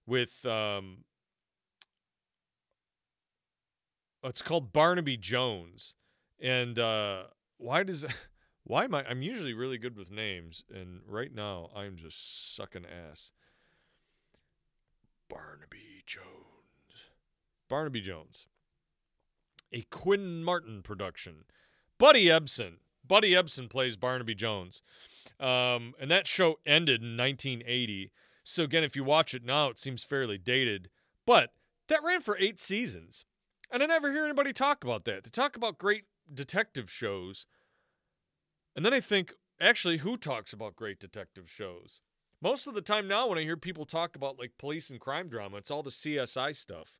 with 0.05 0.45
um 0.45 1.03
it's 4.23 4.41
called 4.41 4.73
Barnaby 4.73 5.17
Jones. 5.17 5.95
And 6.39 6.77
uh 6.77 7.23
why 7.57 7.83
does 7.83 8.05
why 8.63 8.85
am 8.85 8.95
I 8.95 9.05
I'm 9.07 9.21
usually 9.21 9.53
really 9.53 9.77
good 9.77 9.97
with 9.97 10.11
names 10.11 10.63
and 10.73 11.01
right 11.07 11.33
now 11.33 11.69
I'm 11.75 11.97
just 11.97 12.55
sucking 12.55 12.85
ass. 12.85 13.31
Barnaby 15.29 16.03
Jones. 16.05 16.25
Barnaby 17.69 18.01
Jones. 18.01 18.47
A 19.71 19.83
Quinn 19.83 20.43
Martin 20.43 20.81
production. 20.81 21.45
Buddy 21.97 22.25
Ebsen. 22.25 22.77
Buddy 23.07 23.31
Ebsen 23.31 23.69
plays 23.69 23.95
Barnaby 23.95 24.35
Jones. 24.35 24.81
Um, 25.39 25.93
and 25.99 26.11
that 26.11 26.27
show 26.27 26.59
ended 26.65 27.01
in 27.01 27.15
1980. 27.15 28.11
So 28.43 28.63
again, 28.63 28.83
if 28.83 28.95
you 28.95 29.03
watch 29.03 29.33
it 29.33 29.45
now, 29.45 29.69
it 29.69 29.79
seems 29.79 30.03
fairly 30.03 30.37
dated. 30.37 30.89
But 31.25 31.53
that 31.87 32.03
ran 32.03 32.21
for 32.21 32.37
eight 32.37 32.59
seasons. 32.59 33.25
And 33.71 33.81
I 33.81 33.85
never 33.85 34.11
hear 34.11 34.25
anybody 34.25 34.51
talk 34.51 34.83
about 34.83 35.05
that. 35.05 35.23
They 35.23 35.29
talk 35.29 35.55
about 35.55 35.77
great 35.77 36.03
detective 36.31 36.91
shows. 36.91 37.45
And 38.75 38.85
then 38.85 38.93
I 38.93 38.99
think, 38.99 39.33
actually, 39.59 39.97
who 39.97 40.17
talks 40.17 40.51
about 40.51 40.75
great 40.75 40.99
detective 40.99 41.49
shows? 41.49 42.01
Most 42.41 42.67
of 42.67 42.73
the 42.73 42.81
time 42.81 43.07
now, 43.07 43.27
when 43.27 43.37
I 43.37 43.43
hear 43.43 43.55
people 43.55 43.85
talk 43.85 44.15
about 44.15 44.39
like 44.39 44.51
police 44.57 44.89
and 44.89 44.99
crime 44.99 45.29
drama, 45.29 45.57
it's 45.57 45.71
all 45.71 45.83
the 45.83 45.89
CSI 45.89 46.55
stuff, 46.55 46.99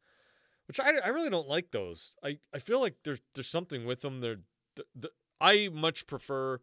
which 0.67 0.79
I, 0.79 0.93
I 1.03 1.07
really 1.09 1.29
don't 1.29 1.47
like 1.47 1.71
those. 1.71 2.15
I, 2.23 2.37
I 2.53 2.59
feel 2.59 2.79
like 2.79 2.95
there's 3.03 3.19
there's 3.33 3.49
something 3.49 3.85
with 3.85 4.01
them. 4.01 4.21
They're, 4.21 4.39
the, 4.75 4.83
the, 4.95 5.09
I 5.41 5.69
much 5.73 6.05
prefer 6.05 6.59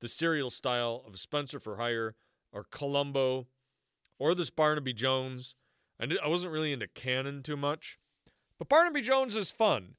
the 0.00 0.08
serial 0.08 0.50
style 0.50 1.02
of 1.06 1.18
Spenser 1.18 1.58
for 1.58 1.76
Hire 1.76 2.14
or 2.52 2.64
Columbo 2.70 3.46
or 4.18 4.34
this 4.34 4.50
Barnaby 4.50 4.92
Jones. 4.92 5.54
I, 6.00 6.06
I 6.22 6.28
wasn't 6.28 6.52
really 6.52 6.72
into 6.72 6.86
Cannon 6.86 7.42
too 7.42 7.56
much, 7.56 7.98
but 8.58 8.68
Barnaby 8.68 9.02
Jones 9.02 9.36
is 9.36 9.50
fun. 9.50 9.94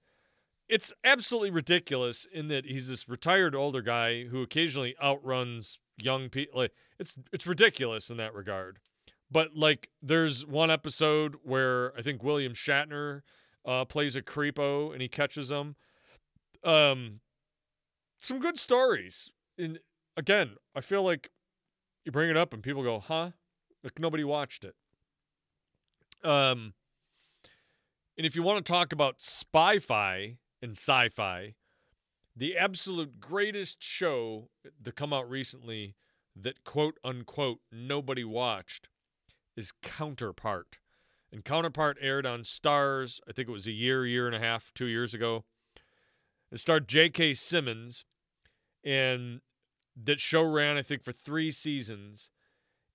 It's 0.67 0.93
absolutely 1.03 1.49
ridiculous 1.49 2.27
in 2.31 2.47
that 2.49 2.65
he's 2.65 2.89
this 2.89 3.09
retired 3.09 3.55
older 3.55 3.81
guy 3.81 4.25
who 4.25 4.41
occasionally 4.41 4.95
outruns 5.01 5.79
young 5.97 6.29
people. 6.29 6.61
Like, 6.61 6.71
it's 6.99 7.17
it's 7.33 7.47
ridiculous 7.47 8.09
in 8.09 8.17
that 8.17 8.33
regard. 8.33 8.79
But 9.31 9.55
like, 9.55 9.89
there's 10.01 10.45
one 10.45 10.69
episode 10.69 11.37
where 11.43 11.97
I 11.97 12.01
think 12.01 12.23
William 12.23 12.53
Shatner 12.53 13.21
uh, 13.65 13.85
plays 13.85 14.15
a 14.15 14.21
creepo 14.21 14.91
and 14.91 15.01
he 15.01 15.07
catches 15.07 15.49
him. 15.49 15.75
Um, 16.63 17.21
some 18.17 18.39
good 18.39 18.59
stories. 18.59 19.31
And 19.57 19.79
again, 20.17 20.55
I 20.75 20.81
feel 20.81 21.03
like 21.03 21.31
you 22.05 22.11
bring 22.11 22.29
it 22.29 22.37
up 22.37 22.53
and 22.53 22.61
people 22.61 22.83
go, 22.83 22.99
"Huh?" 22.99 23.31
Like 23.83 23.99
nobody 23.99 24.23
watched 24.23 24.65
it. 24.65 24.75
Um, 26.23 26.73
and 28.19 28.25
if 28.25 28.35
you 28.35 28.43
want 28.43 28.65
to 28.65 28.69
talk 28.69 28.91
about 28.91 29.21
spy-fi 29.21 30.35
and 30.61 30.71
sci-fi, 30.71 31.55
the 32.35 32.57
absolute 32.57 33.21
greatest 33.21 33.81
show 33.81 34.49
to 34.83 34.91
come 34.91 35.13
out 35.13 35.29
recently 35.29 35.95
that 36.35 36.65
quote 36.65 36.97
unquote 37.01 37.59
nobody 37.71 38.25
watched 38.25 38.89
is 39.55 39.71
Counterpart. 39.81 40.79
And 41.31 41.45
Counterpart 41.45 41.97
aired 42.01 42.25
on 42.25 42.41
Starz, 42.41 43.21
I 43.25 43.31
think 43.31 43.47
it 43.47 43.53
was 43.53 43.67
a 43.67 43.71
year, 43.71 44.05
year 44.05 44.27
and 44.27 44.35
a 44.35 44.39
half, 44.39 44.73
two 44.75 44.87
years 44.87 45.13
ago. 45.13 45.45
It 46.51 46.59
starred 46.59 46.89
J.K. 46.89 47.35
Simmons, 47.35 48.03
and 48.83 49.39
that 49.95 50.19
show 50.19 50.43
ran, 50.43 50.75
I 50.75 50.81
think, 50.81 51.05
for 51.05 51.13
three 51.13 51.51
seasons. 51.51 52.31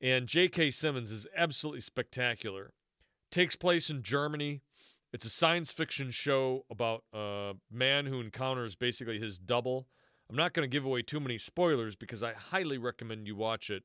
And 0.02 0.26
J.K. 0.26 0.70
Simmons 0.70 1.10
is 1.10 1.26
absolutely 1.34 1.80
spectacular. 1.80 2.74
Takes 3.30 3.56
place 3.56 3.88
in 3.88 4.02
Germany. 4.02 4.60
It's 5.14 5.24
a 5.24 5.30
science 5.30 5.70
fiction 5.70 6.10
show 6.10 6.64
about 6.68 7.04
a 7.12 7.52
man 7.70 8.06
who 8.06 8.20
encounters 8.20 8.74
basically 8.74 9.20
his 9.20 9.38
double. 9.38 9.86
I'm 10.28 10.34
not 10.34 10.52
going 10.52 10.68
to 10.68 10.72
give 10.72 10.84
away 10.84 11.02
too 11.02 11.20
many 11.20 11.38
spoilers 11.38 11.94
because 11.94 12.24
I 12.24 12.32
highly 12.32 12.78
recommend 12.78 13.28
you 13.28 13.36
watch 13.36 13.70
it. 13.70 13.84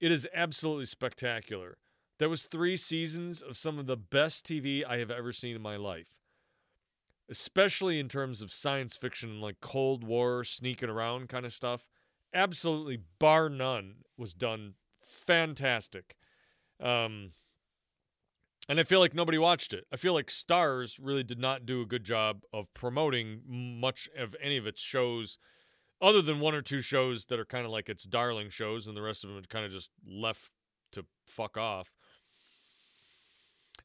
It 0.00 0.12
is 0.12 0.28
absolutely 0.32 0.84
spectacular. 0.84 1.78
That 2.20 2.30
was 2.30 2.44
three 2.44 2.76
seasons 2.76 3.42
of 3.42 3.56
some 3.56 3.76
of 3.76 3.86
the 3.86 3.96
best 3.96 4.46
TV 4.46 4.84
I 4.86 4.98
have 4.98 5.10
ever 5.10 5.32
seen 5.32 5.56
in 5.56 5.62
my 5.62 5.76
life 5.76 6.16
especially 7.28 7.98
in 7.98 8.08
terms 8.08 8.40
of 8.40 8.52
science 8.52 8.96
fiction, 8.96 9.40
like 9.40 9.60
Cold 9.60 10.04
War 10.04 10.44
sneaking 10.44 10.88
around 10.88 11.28
kind 11.28 11.44
of 11.44 11.52
stuff. 11.52 11.88
Absolutely, 12.32 13.00
bar 13.18 13.48
none, 13.48 13.96
was 14.16 14.32
done 14.32 14.74
fantastic. 15.04 16.16
Um, 16.80 17.32
and 18.68 18.80
I 18.80 18.84
feel 18.84 19.00
like 19.00 19.14
nobody 19.14 19.38
watched 19.38 19.72
it. 19.72 19.86
I 19.92 19.96
feel 19.96 20.12
like 20.14 20.28
Starz 20.28 20.98
really 21.00 21.22
did 21.22 21.38
not 21.38 21.66
do 21.66 21.80
a 21.80 21.86
good 21.86 22.04
job 22.04 22.42
of 22.52 22.72
promoting 22.74 23.42
much 23.46 24.08
of 24.16 24.34
any 24.42 24.56
of 24.56 24.66
its 24.66 24.80
shows, 24.80 25.38
other 26.00 26.20
than 26.20 26.40
one 26.40 26.54
or 26.54 26.62
two 26.62 26.80
shows 26.80 27.26
that 27.26 27.38
are 27.38 27.44
kind 27.44 27.64
of 27.64 27.72
like 27.72 27.88
its 27.88 28.04
darling 28.04 28.50
shows, 28.50 28.86
and 28.86 28.96
the 28.96 29.02
rest 29.02 29.24
of 29.24 29.30
them 29.30 29.42
kind 29.48 29.64
of 29.64 29.70
just 29.70 29.90
left 30.06 30.50
to 30.92 31.06
fuck 31.26 31.56
off. 31.56 31.92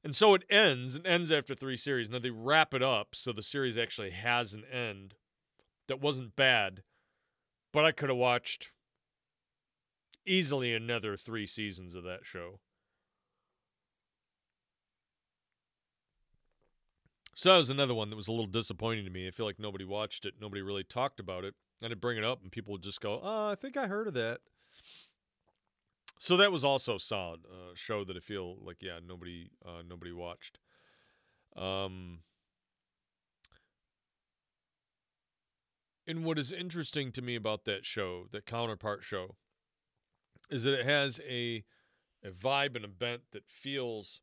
And 0.03 0.15
so 0.15 0.33
it 0.33 0.43
ends 0.49 0.95
and 0.95 1.05
ends 1.05 1.31
after 1.31 1.53
three 1.53 1.77
series. 1.77 2.09
Now 2.09 2.19
they 2.19 2.31
wrap 2.31 2.73
it 2.73 2.81
up 2.81 3.09
so 3.13 3.31
the 3.31 3.43
series 3.43 3.77
actually 3.77 4.11
has 4.11 4.53
an 4.53 4.63
end 4.65 5.13
that 5.87 6.01
wasn't 6.01 6.35
bad, 6.35 6.81
but 7.71 7.85
I 7.85 7.91
could 7.91 8.09
have 8.09 8.17
watched 8.17 8.71
easily 10.25 10.73
another 10.73 11.17
three 11.17 11.45
seasons 11.45 11.93
of 11.93 12.03
that 12.03 12.21
show. 12.23 12.59
So 17.35 17.49
that 17.51 17.57
was 17.57 17.69
another 17.69 17.93
one 17.93 18.09
that 18.09 18.15
was 18.15 18.27
a 18.27 18.31
little 18.31 18.47
disappointing 18.47 19.05
to 19.05 19.11
me. 19.11 19.27
I 19.27 19.31
feel 19.31 19.45
like 19.45 19.59
nobody 19.59 19.85
watched 19.85 20.25
it, 20.25 20.35
nobody 20.39 20.61
really 20.61 20.83
talked 20.83 21.19
about 21.19 21.43
it. 21.43 21.55
And 21.81 21.91
I'd 21.91 22.01
bring 22.01 22.17
it 22.17 22.23
up, 22.23 22.43
and 22.43 22.51
people 22.51 22.73
would 22.73 22.83
just 22.83 23.01
go, 23.01 23.19
"Oh, 23.23 23.49
I 23.49 23.55
think 23.55 23.75
I 23.75 23.87
heard 23.87 24.07
of 24.07 24.13
that." 24.13 24.41
So 26.19 26.37
that 26.37 26.51
was 26.51 26.63
also 26.63 26.99
solid 26.99 27.41
uh, 27.47 27.73
show 27.73 28.03
that 28.03 28.15
I 28.15 28.19
feel 28.19 28.57
like 28.63 28.77
yeah 28.81 28.99
nobody 29.03 29.49
uh, 29.65 29.81
nobody 29.87 30.11
watched. 30.11 30.59
Um, 31.55 32.19
and 36.05 36.23
what 36.23 36.37
is 36.37 36.51
interesting 36.51 37.11
to 37.13 37.21
me 37.23 37.35
about 37.35 37.65
that 37.65 37.85
show, 37.85 38.27
that 38.31 38.45
counterpart 38.45 39.03
show, 39.03 39.35
is 40.51 40.63
that 40.63 40.79
it 40.79 40.85
has 40.85 41.19
a 41.27 41.63
a 42.23 42.29
vibe 42.29 42.75
and 42.75 42.85
a 42.85 42.87
bent 42.87 43.23
that 43.31 43.47
feels 43.49 44.21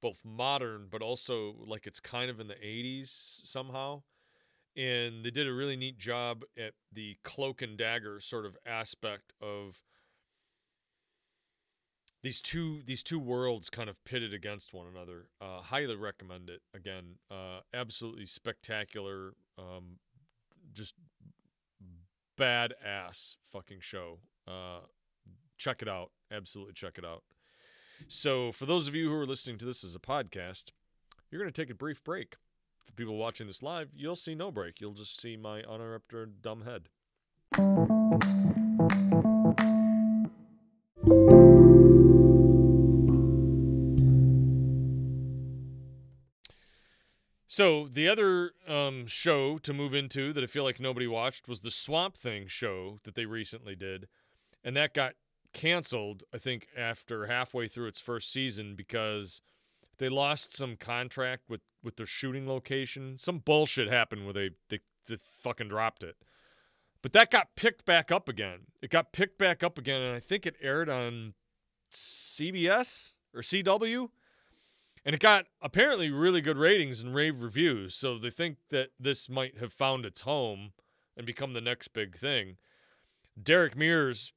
both 0.00 0.20
modern 0.24 0.86
but 0.90 1.02
also 1.02 1.56
like 1.66 1.86
it's 1.86 2.00
kind 2.00 2.30
of 2.30 2.40
in 2.40 2.48
the 2.48 2.54
80s 2.54 3.40
somehow. 3.44 4.02
And 4.76 5.24
they 5.24 5.30
did 5.30 5.48
a 5.48 5.52
really 5.52 5.76
neat 5.76 5.98
job 5.98 6.44
at 6.56 6.74
the 6.92 7.16
cloak 7.24 7.62
and 7.62 7.76
dagger 7.76 8.20
sort 8.20 8.46
of 8.46 8.56
aspect 8.64 9.32
of 9.40 9.82
these 12.22 12.40
two 12.40 12.82
these 12.84 13.02
two 13.02 13.18
worlds 13.18 13.70
kind 13.70 13.88
of 13.88 14.02
pitted 14.04 14.32
against 14.34 14.74
one 14.74 14.86
another. 14.86 15.28
Uh, 15.40 15.60
highly 15.62 15.96
recommend 15.96 16.48
it. 16.48 16.62
Again, 16.74 17.16
uh, 17.30 17.60
absolutely 17.72 18.26
spectacular. 18.26 19.34
Um, 19.58 19.98
just 20.72 20.94
badass 22.38 23.36
fucking 23.52 23.80
show. 23.80 24.18
Uh, 24.46 24.80
check 25.56 25.82
it 25.82 25.88
out. 25.88 26.10
Absolutely 26.30 26.74
check 26.74 26.98
it 26.98 27.04
out. 27.04 27.22
So, 28.06 28.52
for 28.52 28.66
those 28.66 28.86
of 28.86 28.94
you 28.94 29.08
who 29.08 29.16
are 29.16 29.26
listening 29.26 29.58
to 29.58 29.64
this 29.64 29.82
as 29.82 29.94
a 29.94 29.98
podcast, 29.98 30.66
you're 31.30 31.40
going 31.40 31.52
to 31.52 31.62
take 31.62 31.70
a 31.70 31.74
brief 31.74 32.04
break 32.04 32.36
for 32.88 32.92
people 32.92 33.16
watching 33.16 33.46
this 33.46 33.62
live, 33.62 33.90
you'll 33.94 34.16
see 34.16 34.34
no 34.34 34.50
break. 34.50 34.80
You'll 34.80 34.94
just 34.94 35.20
see 35.20 35.36
my 35.36 35.62
uninterrupted 35.62 36.40
dumb 36.40 36.62
head. 36.62 36.88
So 47.50 47.88
the 47.88 48.08
other 48.08 48.52
um, 48.68 49.06
show 49.06 49.58
to 49.58 49.74
move 49.74 49.92
into 49.92 50.32
that 50.32 50.44
I 50.44 50.46
feel 50.46 50.62
like 50.62 50.78
nobody 50.78 51.06
watched 51.06 51.48
was 51.48 51.60
the 51.60 51.70
Swamp 51.70 52.16
Thing 52.16 52.46
show 52.46 53.00
that 53.02 53.16
they 53.16 53.26
recently 53.26 53.74
did, 53.74 54.06
and 54.62 54.76
that 54.76 54.94
got 54.94 55.14
canceled. 55.52 56.24
I 56.32 56.38
think 56.38 56.68
after 56.76 57.26
halfway 57.26 57.68
through 57.68 57.86
its 57.86 58.00
first 58.00 58.32
season 58.32 58.74
because 58.74 59.40
they 59.98 60.08
lost 60.08 60.56
some 60.56 60.76
contract 60.76 61.44
with 61.48 61.60
with 61.82 61.96
their 61.96 62.06
shooting 62.06 62.48
location. 62.48 63.18
Some 63.18 63.38
bullshit 63.38 63.88
happened 63.88 64.24
where 64.24 64.34
they 64.34 64.50
they, 64.68 64.80
they 65.06 65.16
fucking 65.16 65.68
dropped 65.68 66.02
it. 66.02 66.16
But 67.00 67.12
that 67.12 67.30
got 67.30 67.54
picked 67.54 67.86
back 67.86 68.10
up 68.10 68.28
again. 68.28 68.66
It 68.82 68.90
got 68.90 69.12
picked 69.12 69.38
back 69.38 69.62
up 69.62 69.78
again, 69.78 70.02
and 70.02 70.16
I 70.16 70.20
think 70.20 70.46
it 70.46 70.56
aired 70.60 70.88
on 70.88 71.34
CBS 71.92 73.12
or 73.32 73.40
CW 73.40 74.08
and 75.08 75.14
it 75.14 75.20
got 75.20 75.46
apparently 75.62 76.10
really 76.10 76.42
good 76.42 76.58
ratings 76.58 77.00
and 77.00 77.14
rave 77.14 77.40
reviews. 77.40 77.94
So 77.94 78.18
they 78.18 78.28
think 78.28 78.58
that 78.68 78.90
this 79.00 79.28
might 79.28 79.58
have 79.58 79.72
found 79.72 80.04
its 80.04 80.22
home 80.22 80.72
and 81.16 81.24
become 81.24 81.54
the 81.54 81.62
next 81.62 81.88
big 81.88 82.18
thing. 82.18 82.58
Derek 83.42 83.74
Mears, 83.74 84.34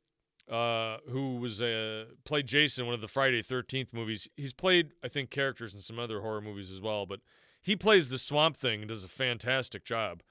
uh, 0.51 0.97
who 1.09 1.37
was 1.37 1.61
uh, 1.61 2.05
played 2.25 2.45
Jason 2.45 2.81
in 2.81 2.85
one 2.87 2.95
of 2.95 3.01
the 3.01 3.07
Friday 3.07 3.41
Thirteenth 3.41 3.93
movies, 3.93 4.27
he's 4.35 4.53
played 4.53 4.91
I 5.03 5.07
think 5.07 5.29
characters 5.29 5.73
in 5.73 5.79
some 5.79 5.97
other 5.97 6.21
horror 6.21 6.41
movies 6.41 6.69
as 6.69 6.81
well, 6.81 7.05
but 7.05 7.21
he 7.61 7.75
plays 7.75 8.09
the 8.09 8.19
Swamp 8.19 8.57
Thing 8.57 8.81
and 8.81 8.89
does 8.89 9.03
a 9.03 9.07
fantastic 9.07 9.85
job. 9.85 10.21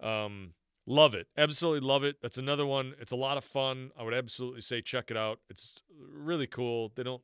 Um, 0.00 0.54
love 0.86 1.14
it, 1.14 1.26
absolutely 1.36 1.86
love 1.86 2.02
it. 2.02 2.22
That's 2.22 2.38
another 2.38 2.64
one. 2.64 2.94
It's 2.98 3.12
a 3.12 3.16
lot 3.16 3.36
of 3.36 3.44
fun. 3.44 3.90
I 3.98 4.04
would 4.04 4.14
absolutely 4.14 4.62
say 4.62 4.80
check 4.80 5.10
it 5.10 5.16
out. 5.16 5.40
It's 5.50 5.74
really 6.00 6.46
cool. 6.46 6.92
They 6.94 7.02
don't, 7.02 7.22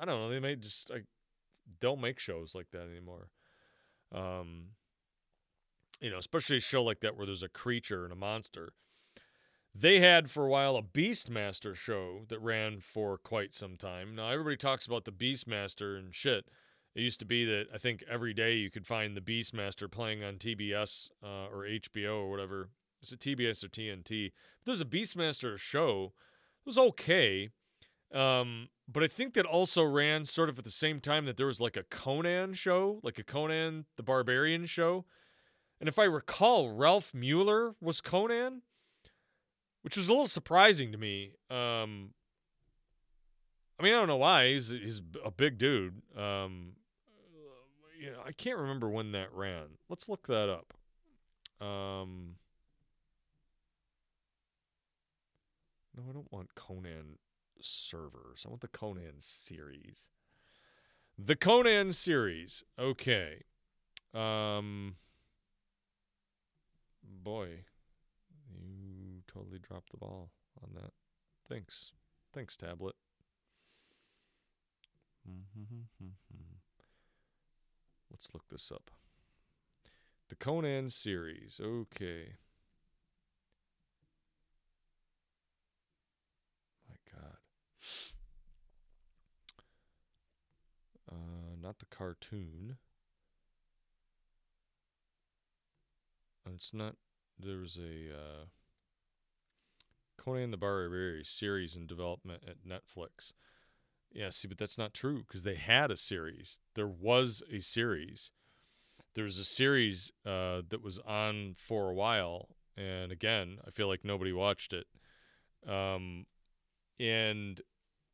I 0.00 0.04
don't 0.04 0.20
know, 0.20 0.28
they 0.28 0.40
may 0.40 0.56
just 0.56 0.90
like 0.90 1.04
don't 1.80 2.00
make 2.00 2.18
shows 2.18 2.54
like 2.54 2.70
that 2.72 2.88
anymore. 2.90 3.28
Um, 4.12 4.70
you 6.00 6.10
know, 6.10 6.18
especially 6.18 6.56
a 6.56 6.60
show 6.60 6.82
like 6.82 7.00
that 7.00 7.16
where 7.16 7.26
there's 7.26 7.42
a 7.42 7.48
creature 7.48 8.04
and 8.04 8.12
a 8.12 8.16
monster. 8.16 8.72
They 9.78 10.00
had 10.00 10.30
for 10.30 10.46
a 10.46 10.48
while 10.48 10.76
a 10.76 10.82
Beastmaster 10.82 11.74
show 11.74 12.22
that 12.28 12.40
ran 12.40 12.80
for 12.80 13.18
quite 13.18 13.54
some 13.54 13.76
time. 13.76 14.14
Now 14.14 14.30
everybody 14.30 14.56
talks 14.56 14.86
about 14.86 15.04
the 15.04 15.12
Beastmaster 15.12 15.98
and 15.98 16.14
shit. 16.14 16.48
It 16.94 17.02
used 17.02 17.20
to 17.20 17.26
be 17.26 17.44
that 17.44 17.66
I 17.74 17.76
think 17.76 18.02
every 18.10 18.32
day 18.32 18.54
you 18.54 18.70
could 18.70 18.86
find 18.86 19.14
the 19.14 19.20
Beastmaster 19.20 19.90
playing 19.90 20.24
on 20.24 20.36
TBS 20.36 21.10
uh, 21.22 21.48
or 21.52 21.66
HBO 21.66 22.22
or 22.22 22.30
whatever. 22.30 22.70
Is 23.02 23.12
it 23.12 23.20
TBS 23.20 23.62
or 23.64 23.68
TNT? 23.68 24.32
But 24.64 24.64
there's 24.64 24.80
a 24.80 24.86
Beastmaster 24.86 25.58
show. 25.58 26.14
It 26.64 26.68
was 26.70 26.78
okay. 26.78 27.50
Um, 28.14 28.70
but 28.88 29.02
I 29.02 29.08
think 29.08 29.34
that 29.34 29.44
also 29.44 29.84
ran 29.84 30.24
sort 30.24 30.48
of 30.48 30.58
at 30.58 30.64
the 30.64 30.70
same 30.70 31.00
time 31.00 31.26
that 31.26 31.36
there 31.36 31.48
was 31.48 31.60
like 31.60 31.76
a 31.76 31.82
Conan 31.82 32.54
show, 32.54 33.00
like 33.02 33.18
a 33.18 33.24
Conan 33.24 33.84
the 33.96 34.02
Barbarian 34.02 34.64
show. 34.64 35.04
And 35.78 35.86
if 35.86 35.98
I 35.98 36.04
recall, 36.04 36.70
Ralf 36.70 37.12
Moeller 37.12 37.74
was 37.78 38.00
Conan, 38.00 38.62
which 39.86 39.96
was 39.96 40.08
a 40.08 40.10
little 40.10 40.26
surprising 40.26 40.90
to 40.90 40.98
me. 40.98 41.30
Um, 41.48 42.10
I 43.78 43.84
mean, 43.84 43.94
I 43.94 43.98
don't 43.98 44.08
know 44.08 44.16
why. 44.16 44.48
He's 44.48 44.70
he's 44.70 45.00
a 45.24 45.30
big 45.30 45.58
dude. 45.58 46.02
Um, 46.18 46.72
you 47.96 48.10
know, 48.10 48.18
I 48.26 48.32
can't 48.32 48.58
remember 48.58 48.88
when 48.88 49.12
that 49.12 49.32
ran. 49.32 49.78
Let's 49.88 50.08
look 50.08 50.26
that 50.26 50.48
up. 50.50 50.74
Um, 51.64 52.34
no, 55.96 56.02
I 56.10 56.12
don't 56.12 56.32
want 56.32 56.56
Conan 56.56 57.18
servers. 57.60 58.42
I 58.44 58.48
want 58.48 58.62
the 58.62 58.68
Conan 58.68 59.18
series. 59.20 60.10
The 61.16 61.36
Conan 61.36 61.92
series. 61.92 62.64
Okay. 62.76 63.44
Um 64.12 64.96
boy, 67.22 67.60
totally 69.36 69.58
dropped 69.58 69.90
the 69.90 69.98
ball 69.98 70.30
on 70.62 70.70
that. 70.74 70.92
Thanks. 71.48 71.92
Thanks, 72.32 72.56
tablet. 72.56 72.94
Let's 78.10 78.32
look 78.32 78.48
this 78.50 78.70
up. 78.72 78.90
The 80.28 80.36
Conan 80.36 80.90
series. 80.90 81.60
Okay. 81.62 82.34
My 86.88 86.96
God. 87.12 87.36
Uh, 91.10 91.56
not 91.60 91.78
the 91.78 91.86
cartoon. 91.86 92.76
it's 96.54 96.72
not. 96.72 96.94
There 97.38 97.58
was 97.58 97.76
a 97.76 98.14
uh, 98.14 98.44
Conan 100.26 100.50
the 100.50 100.56
Barbarian 100.56 101.24
series 101.24 101.76
in 101.76 101.86
development 101.86 102.42
at 102.48 102.66
Netflix. 102.66 103.32
Yeah, 104.12 104.30
see, 104.30 104.48
but 104.48 104.58
that's 104.58 104.76
not 104.76 104.92
true 104.92 105.18
because 105.18 105.44
they 105.44 105.54
had 105.54 105.90
a 105.90 105.96
series. 105.96 106.58
There 106.74 106.88
was 106.88 107.42
a 107.52 107.60
series. 107.60 108.32
There 109.14 109.24
was 109.24 109.38
a 109.38 109.44
series 109.44 110.10
uh, 110.24 110.62
that 110.68 110.82
was 110.82 110.98
on 111.06 111.54
for 111.56 111.90
a 111.90 111.94
while, 111.94 112.48
and 112.76 113.12
again, 113.12 113.58
I 113.66 113.70
feel 113.70 113.86
like 113.86 114.04
nobody 114.04 114.32
watched 114.32 114.72
it. 114.72 114.86
Um, 115.66 116.26
and 116.98 117.60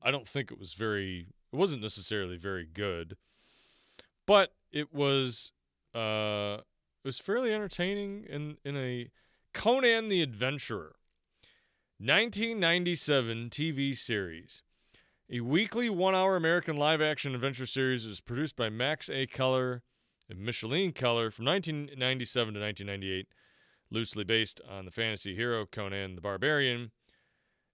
I 0.02 0.10
don't 0.10 0.28
think 0.28 0.52
it 0.52 0.58
was 0.58 0.74
very. 0.74 1.28
It 1.52 1.56
wasn't 1.56 1.82
necessarily 1.82 2.36
very 2.36 2.66
good, 2.66 3.16
but 4.26 4.52
it 4.70 4.92
was. 4.92 5.52
Uh, 5.94 6.58
it 7.04 7.08
was 7.08 7.18
fairly 7.18 7.54
entertaining 7.54 8.24
in 8.28 8.58
in 8.64 8.76
a 8.76 9.10
Conan 9.54 10.08
the 10.08 10.22
Adventurer, 10.22 10.96
1997 12.04 13.48
TV 13.50 13.96
series. 13.96 14.62
A 15.30 15.40
weekly 15.40 15.88
one-hour 15.88 16.34
American 16.34 16.76
live-action 16.76 17.34
adventure 17.34 17.66
series 17.66 18.04
is 18.04 18.20
produced 18.20 18.56
by 18.56 18.68
Max 18.68 19.08
A. 19.08 19.26
Keller 19.26 19.82
and 20.28 20.40
Micheline 20.40 20.92
Keller 20.92 21.30
from 21.30 21.44
1997 21.44 22.54
to 22.54 22.60
1998, 22.60 23.28
loosely 23.90 24.24
based 24.24 24.60
on 24.68 24.84
the 24.84 24.90
fantasy 24.90 25.36
hero 25.36 25.64
Conan 25.64 26.16
the 26.16 26.20
Barbarian 26.20 26.90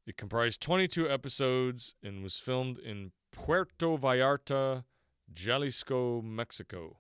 it 0.09 0.17
comprised 0.17 0.62
22 0.62 1.11
episodes 1.11 1.95
and 2.03 2.23
was 2.23 2.38
filmed 2.38 2.79
in 2.79 3.12
Puerto 3.31 3.99
Vallarta, 3.99 4.85
Jalisco, 5.31 6.23
Mexico. 6.23 6.97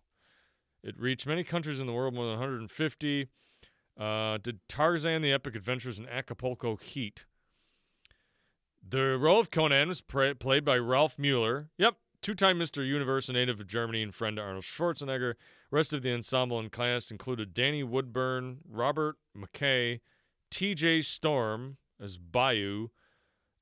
It 0.82 1.00
reached 1.00 1.26
many 1.26 1.42
countries 1.42 1.80
in 1.80 1.86
the 1.86 1.94
world, 1.94 2.12
more 2.12 2.26
than 2.26 2.38
150. 2.38 3.28
Uh, 3.98 4.38
did 4.38 4.60
Tarzan 4.68 5.22
the 5.22 5.32
Epic 5.32 5.56
Adventures 5.56 5.98
in 5.98 6.08
Acapulco 6.08 6.76
Heat. 6.76 7.24
The 8.86 9.18
role 9.18 9.40
of 9.40 9.50
Conan 9.50 9.88
was 9.88 10.00
pra- 10.00 10.36
played 10.36 10.64
by 10.64 10.78
Ralf 10.78 11.18
Moeller. 11.18 11.68
Yep, 11.78 11.96
two-time 12.22 12.58
Mr. 12.58 12.86
Universe, 12.86 13.28
a 13.28 13.32
native 13.32 13.58
of 13.60 13.66
Germany 13.66 14.02
and 14.02 14.14
friend 14.14 14.36
to 14.36 14.42
Arnold 14.42 14.64
Schwarzenegger. 14.64 15.34
Rest 15.70 15.92
of 15.92 16.02
the 16.02 16.12
ensemble 16.14 16.58
and 16.58 16.70
cast 16.70 17.10
included 17.10 17.52
Danny 17.52 17.82
Woodburn, 17.82 18.58
Robert 18.68 19.16
McKay, 19.36 20.00
T.J. 20.50 21.02
Storm 21.02 21.76
as 22.00 22.16
Bayou, 22.16 22.88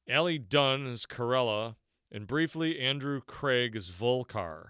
Ellie 0.07 0.39
Dunn 0.39 0.87
as 0.87 1.07
Corella, 1.07 1.77
and 2.13 2.27
briefly 2.27 2.79
Andrew 2.79 3.21
Craig 3.27 3.75
as 3.75 3.91
Volkar. 3.91 4.69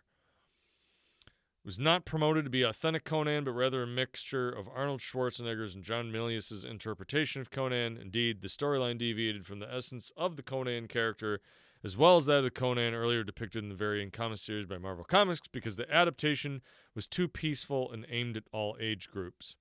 Was 1.66 1.81
not 1.81 2.05
promoted 2.05 2.44
to 2.44 2.50
be 2.50 2.62
authentic 2.62 3.02
Conan, 3.02 3.42
but 3.42 3.50
rather 3.50 3.83
a 3.83 3.88
mixture 3.88 4.48
of 4.48 4.68
Arnold 4.72 5.00
Schwarzenegger's 5.00 5.74
and 5.74 5.83
John 5.83 6.12
Milius's 6.12 6.64
interpretation 6.64 7.40
of 7.42 7.50
Conan. 7.50 7.96
Indeed, 7.96 8.40
the 8.40 8.46
storyline 8.46 8.98
deviated 8.98 9.44
from 9.44 9.59
the 9.59 9.74
essence 9.74 10.12
of 10.16 10.37
the 10.37 10.44
Conan 10.44 10.87
character, 10.87 11.40
as 11.83 11.96
well 11.96 12.18
as 12.18 12.26
that 12.26 12.44
of 12.44 12.55
Conan 12.55 12.94
earlier 12.94 13.24
depicted 13.24 13.64
in 13.64 13.68
the 13.68 13.74
variant 13.74 14.12
comic 14.12 14.38
series 14.38 14.66
by 14.66 14.79
Marvel 14.79 15.02
Comics, 15.02 15.40
because 15.50 15.74
the 15.74 15.92
adaptation 15.92 16.62
was 16.94 17.09
too 17.09 17.26
peaceful 17.26 17.90
and 17.90 18.07
aimed 18.09 18.37
at 18.37 18.44
all 18.52 18.76
age 18.81 19.11
groups. 19.11 19.57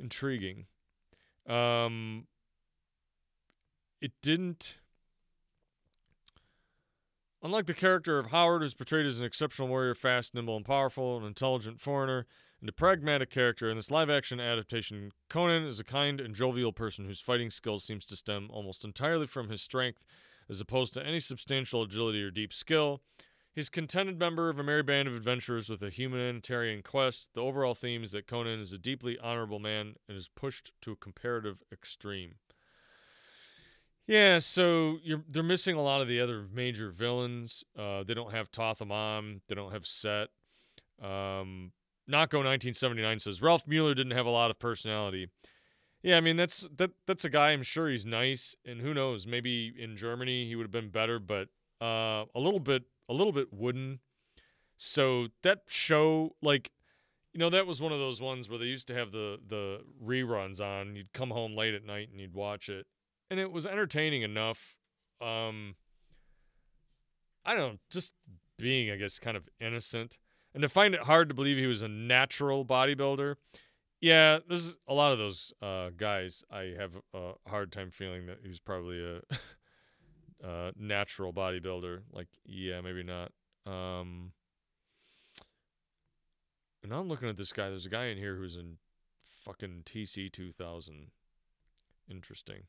Intriguing. 0.00 0.66
Um, 1.48 2.26
it 4.00 4.10
didn't. 4.22 4.78
Unlike 7.42 7.66
the 7.66 7.74
character 7.74 8.18
of 8.18 8.30
Howard, 8.30 8.62
who's 8.62 8.74
portrayed 8.74 9.06
as 9.06 9.20
an 9.20 9.26
exceptional 9.26 9.68
warrior, 9.68 9.94
fast, 9.94 10.34
nimble, 10.34 10.56
and 10.56 10.64
powerful, 10.64 11.18
an 11.18 11.24
intelligent 11.24 11.80
foreigner, 11.80 12.26
and 12.60 12.68
a 12.68 12.72
pragmatic 12.72 13.30
character, 13.30 13.70
in 13.70 13.76
this 13.76 13.90
live 13.90 14.08
action 14.08 14.40
adaptation, 14.40 15.12
Conan 15.28 15.64
is 15.64 15.78
a 15.78 15.84
kind 15.84 16.20
and 16.20 16.34
jovial 16.34 16.72
person 16.72 17.04
whose 17.04 17.20
fighting 17.20 17.50
skills 17.50 17.84
seems 17.84 18.06
to 18.06 18.16
stem 18.16 18.48
almost 18.50 18.84
entirely 18.84 19.26
from 19.26 19.50
his 19.50 19.60
strength, 19.60 20.04
as 20.48 20.60
opposed 20.60 20.94
to 20.94 21.04
any 21.04 21.20
substantial 21.20 21.82
agility 21.82 22.22
or 22.22 22.30
deep 22.30 22.54
skill. 22.54 23.02
He's 23.54 23.68
a 23.68 23.70
contented 23.70 24.18
member 24.18 24.48
of 24.48 24.58
a 24.58 24.62
merry 24.62 24.82
band 24.82 25.06
of 25.06 25.14
adventurers 25.14 25.68
with 25.68 25.82
a 25.82 25.90
humanitarian 25.90 26.82
quest. 26.82 27.30
The 27.34 27.42
overall 27.42 27.74
theme 27.74 28.02
is 28.02 28.12
that 28.12 28.26
Conan 28.26 28.60
is 28.60 28.72
a 28.72 28.78
deeply 28.78 29.18
honorable 29.18 29.58
man 29.58 29.96
and 30.08 30.16
is 30.16 30.28
pushed 30.28 30.72
to 30.82 30.92
a 30.92 30.96
comparative 30.96 31.62
extreme. 31.72 32.36
Yeah, 34.06 34.38
so 34.38 34.98
they're 35.28 35.42
missing 35.42 35.74
a 35.74 35.82
lot 35.82 36.00
of 36.00 36.06
the 36.06 36.20
other 36.20 36.46
major 36.52 36.90
villains. 36.90 37.64
Uh, 37.76 38.04
they 38.04 38.14
don't 38.14 38.32
have 38.32 38.48
Thoth-Amon. 38.50 39.40
They 39.48 39.54
don't 39.56 39.72
have 39.72 39.84
Set. 39.86 40.28
Um, 41.02 41.72
Nako 42.08 42.38
1979 42.44 43.18
says 43.18 43.42
Ralf 43.42 43.66
Moeller 43.66 43.94
didn't 43.94 44.12
have 44.12 44.26
a 44.26 44.30
lot 44.30 44.50
of 44.50 44.58
personality. 44.58 45.28
Yeah, 46.02 46.16
I 46.16 46.20
mean 46.20 46.36
that's 46.36 46.66
that 46.76 46.92
that's 47.06 47.24
a 47.24 47.30
guy. 47.30 47.50
I'm 47.50 47.64
sure 47.64 47.88
he's 47.88 48.06
nice, 48.06 48.54
and 48.64 48.80
who 48.80 48.94
knows? 48.94 49.26
Maybe 49.26 49.74
in 49.76 49.96
Germany 49.96 50.46
he 50.46 50.54
would 50.54 50.62
have 50.62 50.70
been 50.70 50.90
better, 50.90 51.18
but 51.18 51.48
uh, 51.82 52.26
a 52.32 52.38
little 52.38 52.60
bit 52.60 52.84
a 53.08 53.12
little 53.12 53.32
bit 53.32 53.52
wooden. 53.52 53.98
So 54.78 55.28
that 55.42 55.62
show, 55.66 56.36
like, 56.42 56.70
you 57.32 57.40
know, 57.40 57.50
that 57.50 57.66
was 57.66 57.80
one 57.80 57.92
of 57.92 57.98
those 57.98 58.20
ones 58.20 58.48
where 58.48 58.58
they 58.58 58.66
used 58.66 58.86
to 58.88 58.94
have 58.94 59.10
the 59.10 59.38
the 59.44 59.80
reruns 60.04 60.60
on. 60.60 60.94
You'd 60.94 61.12
come 61.12 61.30
home 61.30 61.56
late 61.56 61.74
at 61.74 61.84
night 61.84 62.10
and 62.10 62.20
you'd 62.20 62.34
watch 62.34 62.68
it, 62.68 62.86
and 63.30 63.40
it 63.40 63.50
was 63.50 63.66
entertaining 63.66 64.22
enough. 64.22 64.76
Um, 65.20 65.76
I 67.44 67.54
don't 67.54 67.72
know, 67.72 67.78
just 67.90 68.12
being, 68.58 68.90
I 68.90 68.96
guess, 68.96 69.18
kind 69.18 69.36
of 69.36 69.48
innocent, 69.60 70.18
and 70.54 70.62
to 70.62 70.68
find 70.68 70.94
it 70.94 71.02
hard 71.02 71.28
to 71.28 71.34
believe 71.34 71.58
he 71.58 71.66
was 71.66 71.82
a 71.82 71.88
natural 71.88 72.64
bodybuilder. 72.64 73.36
Yeah, 74.00 74.40
there's 74.46 74.76
a 74.86 74.94
lot 74.94 75.12
of 75.12 75.18
those 75.18 75.52
uh, 75.62 75.90
guys. 75.96 76.44
I 76.50 76.74
have 76.78 76.92
a 77.14 77.32
hard 77.48 77.72
time 77.72 77.90
feeling 77.90 78.26
that 78.26 78.38
he's 78.44 78.60
probably 78.60 79.02
a 79.02 80.46
uh, 80.46 80.72
natural 80.78 81.32
bodybuilder. 81.32 82.02
Like, 82.12 82.28
yeah, 82.44 82.80
maybe 82.82 83.02
not. 83.02 83.32
Um, 83.64 84.32
and 86.82 86.92
I'm 86.92 87.08
looking 87.08 87.28
at 87.28 87.36
this 87.36 87.52
guy. 87.52 87.68
There's 87.68 87.86
a 87.86 87.90
guy 87.90 88.06
in 88.06 88.18
here 88.18 88.36
who's 88.36 88.56
in 88.56 88.76
fucking 89.44 89.82
TC 89.84 90.30
2000. 90.30 91.10
Interesting. 92.08 92.62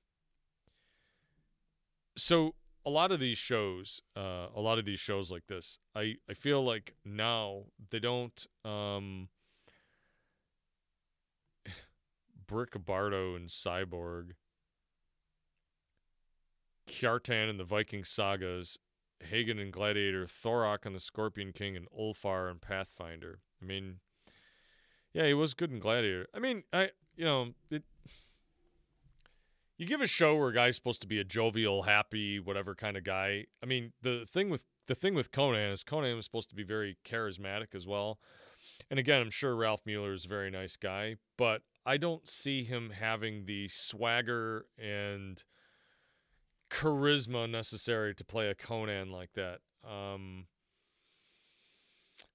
So 2.18 2.56
a 2.86 2.90
lot 2.90 3.12
of 3.12 3.20
these 3.20 3.38
shows, 3.38 4.02
uh, 4.16 4.48
a 4.56 4.60
lot 4.60 4.80
of 4.80 4.86
these 4.86 5.00
shows 5.00 5.30
like 5.30 5.46
this, 5.48 5.80
I 5.96 6.16
I 6.30 6.34
feel 6.34 6.64
like 6.64 6.96
now 7.06 7.66
they 7.92 8.00
don't. 8.00 8.46
Um, 8.66 9.30
Brick 12.48 12.74
Bardo 12.86 13.36
and 13.36 13.50
Cyborg, 13.50 14.32
Kjartan 16.88 17.50
and 17.50 17.60
the 17.60 17.64
Viking 17.64 18.04
sagas, 18.04 18.80
Hagen 19.20 19.60
and 19.60 19.72
Gladiator, 19.72 20.26
Thorok 20.26 20.86
and 20.86 20.96
the 20.96 21.00
Scorpion 21.00 21.52
King, 21.54 21.76
and 21.76 21.88
Ulfar 21.92 22.50
and 22.50 22.60
Pathfinder. 22.60 23.40
I 23.62 23.66
mean, 23.66 24.00
yeah, 25.14 25.28
he 25.28 25.34
was 25.34 25.54
good 25.54 25.72
in 25.72 25.80
Gladiator. 25.80 26.28
I 26.34 26.40
mean, 26.40 26.64
I 26.74 26.90
you 27.16 27.26
know 27.26 27.54
it. 27.70 27.84
You 29.78 29.86
give 29.86 30.02
a 30.02 30.08
show 30.08 30.36
where 30.36 30.50
a 30.50 30.54
guy's 30.54 30.76
supposed 30.76 31.02
to 31.02 31.08
be 31.08 31.20
a 31.20 31.24
jovial, 31.24 31.84
happy, 31.84 32.40
whatever 32.40 32.74
kind 32.74 32.98
of 32.98 33.04
guy. 33.04 33.46
I 33.62 33.68
mean, 33.68 33.94
the 34.02 34.26
thing 34.28 34.50
with 34.50 34.64
the 34.88 34.96
thing 34.96 35.14
with 35.14 35.32
Conan 35.32 35.72
is 35.72 35.84
Conan 35.84 36.16
was 36.16 36.26
supposed 36.26 36.50
to 36.50 36.56
be 36.56 36.64
very 36.64 36.98
charismatic 37.06 37.76
as 37.76 37.86
well. 37.86 38.20
And 38.90 39.00
again, 39.00 39.22
I'm 39.22 39.30
sure 39.30 39.56
Ralf 39.56 39.82
Moeller 39.86 40.14
is 40.14 40.26
a 40.26 40.30
very 40.30 40.50
nice 40.50 40.76
guy, 40.78 41.18
but 41.38 41.62
I 41.86 41.98
don't 41.98 42.28
see 42.28 42.64
him 42.64 42.92
having 42.98 43.46
the 43.46 43.68
swagger 43.68 44.66
and 44.78 45.44
charisma 46.72 47.50
necessary 47.50 48.16
to 48.16 48.24
play 48.24 48.50
a 48.50 48.56
Conan 48.56 49.12
like 49.12 49.34
that. 49.34 49.60
Um, 49.88 50.48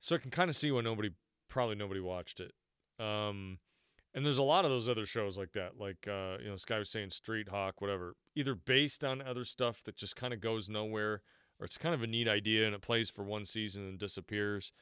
so 0.01 0.15
I 0.15 0.19
can 0.19 0.31
kind 0.31 0.49
of 0.49 0.57
see 0.57 0.71
why 0.71 0.83
nobody, 0.83 1.11
probably 1.49 1.75
nobody 1.75 2.01
watched 2.01 2.41
it. 2.41 2.53
Um, 3.03 3.59
and 4.15 4.25
there's 4.25 4.39
a 4.39 4.43
lot 4.43 4.65
of 4.65 4.71
those 4.71 4.89
other 4.89 5.07
shows 5.07 5.39
like 5.39 5.53
that, 5.53 5.79
like 5.79 6.07
uh, 6.09 6.37
you 6.41 6.47
know, 6.47 6.53
this 6.53 6.65
guy 6.65 6.79
was 6.79 6.91
saying 6.91 7.11
Street 7.11 7.49
Hawk, 7.49 7.81
whatever, 7.81 8.17
either 8.35 8.55
based 8.55 9.05
on 9.05 9.23
other 9.23 9.45
stuff 9.45 9.83
that 9.85 9.97
just 9.97 10.17
kind 10.17 10.35
of 10.35 10.41
goes 10.41 10.69
nowhere, 10.69 11.23
or 11.59 11.65
it's 11.65 11.79
kind 11.79 11.95
of 11.95 12.03
a 12.03 12.07
neat 12.07 12.29
idea 12.29 12.67
and 12.67 12.75
it 12.75 12.83
plays 12.83 13.11
for 13.11 13.25
one 13.25 13.45
season 13.45 13.85
and 13.85 13.99
disappears. 13.99 14.73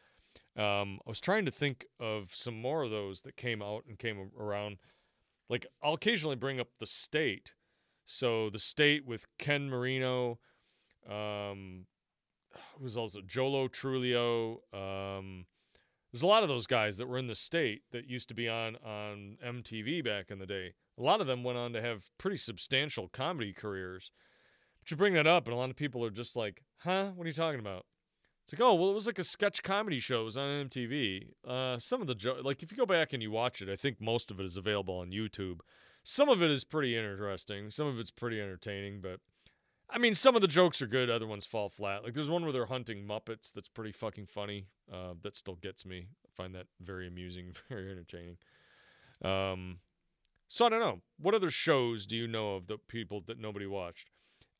Um, 0.57 1.01
I 1.07 1.09
was 1.11 1.21
trying 1.21 1.45
to 1.45 1.51
think 1.51 1.87
of 1.99 2.35
some 2.35 2.61
more 2.61 2.83
of 2.83 2.91
those 2.91 3.23
that 3.23 3.37
came 3.37 3.63
out 3.63 3.85
and 3.89 3.99
came 3.99 4.31
around. 4.39 4.79
Like 5.49 5.67
I'll 5.83 5.95
occasionally 5.95 6.37
bring 6.37 6.61
up 6.61 6.69
the 6.79 6.87
state. 6.87 7.53
So 8.07 8.51
the 8.51 8.59
state 8.59 9.07
with 9.07 9.27
Ken 9.39 9.71
Marino, 9.71 10.41
um, 11.09 11.87
was 12.81 12.97
also 12.97 13.21
Joe 13.25 13.49
Lo 13.49 13.69
Truglio 13.69 14.59
Um, 14.75 15.47
there's 16.13 16.23
a 16.23 16.27
lot 16.27 16.43
of 16.43 16.49
those 16.49 16.67
guys 16.67 16.97
that 16.99 17.09
were 17.09 17.19
in 17.19 17.29
the 17.29 17.35
state 17.35 17.83
that 17.93 18.09
used 18.09 18.29
to 18.29 18.35
be 18.35 18.49
on 18.49 18.77
on 18.77 19.37
MTV 19.45 20.05
back 20.05 20.31
in 20.31 20.39
the 20.39 20.47
day. 20.47 20.75
A 20.99 21.03
lot 21.03 21.21
of 21.21 21.27
them 21.27 21.45
went 21.45 21.59
on 21.59 21.73
to 21.73 21.81
have 21.81 22.11
pretty 22.19 22.37
substantial 22.37 23.09
comedy 23.09 23.53
careers. 23.53 24.11
But 24.81 24.91
you 24.91 24.97
bring 24.97 25.15
that 25.15 25.27
up, 25.27 25.47
and 25.47 25.55
a 25.55 25.57
lot 25.57 25.71
of 25.71 25.77
people 25.77 26.05
are 26.05 26.11
just 26.11 26.37
like, 26.37 26.65
"Huh? 26.79 27.13
What 27.15 27.25
are 27.25 27.29
you 27.29 27.35
talking 27.35 27.61
about?" 27.61 27.87
It's 28.51 28.59
like, 28.59 28.67
oh, 28.67 28.75
well, 28.75 28.91
it 28.91 28.95
was 28.95 29.07
like 29.07 29.19
a 29.21 29.25
sketch 29.25 29.63
comedy 29.63 30.01
show. 30.01 30.23
It 30.23 30.25
was 30.25 30.37
on 30.37 30.69
MTV. 30.69 31.29
Uh, 31.47 31.79
some 31.79 32.01
of 32.01 32.09
the 32.09 32.17
jo- 32.17 32.41
like, 32.43 32.65
if 32.65 32.73
you 32.73 32.77
go 32.77 32.87
back 32.87 33.13
and 33.13 33.23
you 33.23 33.31
watch 33.31 33.63
it, 33.63 33.69
I 33.69 33.77
think 33.77 34.01
most 34.01 34.31
of 34.31 34.41
it 34.41 34.45
is 34.45 34.57
available 34.57 34.99
on 34.99 35.13
YouTube. 35.13 35.61
Some 36.03 36.29
of 36.29 36.43
it 36.43 36.51
is 36.51 36.65
pretty 36.65 36.97
interesting. 36.97 37.71
Some 37.71 37.87
of 37.87 38.01
it's 38.01 38.11
pretty 38.11 38.41
entertaining, 38.41 39.03
but 39.03 39.21
I 39.93 39.99
mean, 39.99 40.15
some 40.15 40.37
of 40.37 40.43
the 40.43 40.49
jokes 40.49 40.81
are 40.81 40.87
good. 40.87 41.11
Other 41.11 41.27
ones 41.27 41.45
fall 41.45 41.69
flat. 41.69 42.05
Like, 42.05 42.15
there's 42.15 42.31
one 42.31 42.43
where 42.43 42.53
they're 42.53 42.67
hunting 42.67 43.07
Muppets 43.07 43.53
that's 43.53 43.69
pretty 43.69 43.93
fucking 43.93 44.27
funny. 44.27 44.67
Uh, 44.93 45.15
that 45.23 45.37
still 45.37 45.57
gets 45.57 45.85
me. 45.85 46.09
I 46.25 46.31
find 46.35 46.55
that 46.55 46.67
very 46.81 47.07
amusing, 47.07 47.53
very 47.69 47.91
entertaining. 47.91 48.37
Um, 49.23 49.79
so 50.49 50.67
I 50.67 50.69
don't 50.69 50.81
know. 50.81 51.01
What 51.19 51.35
other 51.35 51.51
shows 51.51 52.07
do 52.07 52.17
you 52.17 52.27
know 52.27 52.55
of 52.55 52.67
the 52.67 52.79
people 52.79 53.23
that 53.27 53.39
nobody 53.39 53.67
watched? 53.67 54.11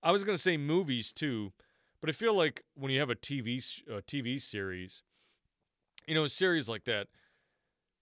I 0.03 0.13
was 0.13 0.25
gonna 0.25 0.39
say 0.39 0.57
movies 0.57 1.13
too. 1.13 1.53
But 2.01 2.09
I 2.09 2.13
feel 2.13 2.35
like 2.35 2.65
when 2.75 2.91
you 2.91 2.99
have 2.99 3.11
a 3.11 3.15
TV 3.15 3.59
TV 3.59 4.41
series, 4.41 5.03
you 6.07 6.15
know, 6.15 6.25
a 6.25 6.29
series 6.29 6.69
like 6.69 6.85
that, 6.85 7.09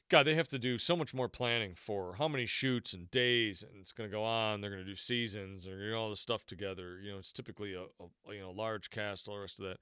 God, 0.09 0.25
they 0.25 0.35
have 0.35 0.49
to 0.49 0.59
do 0.59 0.79
so 0.79 0.97
much 0.97 1.12
more 1.12 1.29
planning 1.29 1.75
for 1.75 2.14
how 2.14 2.29
many 2.29 2.47
shoots 2.47 2.94
and 2.94 3.11
days, 3.11 3.62
and 3.62 3.81
it's 3.81 3.92
going 3.92 4.09
to 4.09 4.14
go 4.14 4.25
on. 4.25 4.61
They're 4.61 4.71
going 4.71 4.83
to 4.83 4.88
do 4.88 4.97
seasons 4.97 5.66
and 5.66 5.81
you 5.81 5.90
know, 5.90 5.99
all 5.99 6.11
the 6.11 6.16
stuff 6.16 6.47
together. 6.47 6.99
You 7.01 7.12
know, 7.12 7.18
it's 7.18 7.33
typically 7.33 7.75
a, 7.75 7.83
a 7.83 8.35
you 8.35 8.40
know 8.40 8.51
large 8.51 8.90
cast, 8.90 9.29
all 9.29 9.35
the 9.35 9.42
rest 9.42 9.59
of 9.59 9.66
that. 9.66 9.79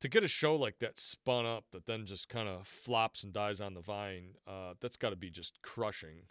To 0.00 0.08
get 0.08 0.22
a 0.22 0.28
show 0.28 0.54
like 0.54 0.78
that 0.80 0.98
spun 0.98 1.46
up 1.46 1.64
that 1.72 1.86
then 1.86 2.04
just 2.06 2.28
kind 2.28 2.48
of 2.48 2.66
flops 2.66 3.24
and 3.24 3.32
dies 3.32 3.60
on 3.60 3.74
the 3.74 3.80
vine, 3.80 4.34
uh, 4.46 4.74
that's 4.80 4.96
got 4.96 5.10
to 5.10 5.16
be 5.16 5.30
just 5.30 5.60
crushing. 5.62 6.28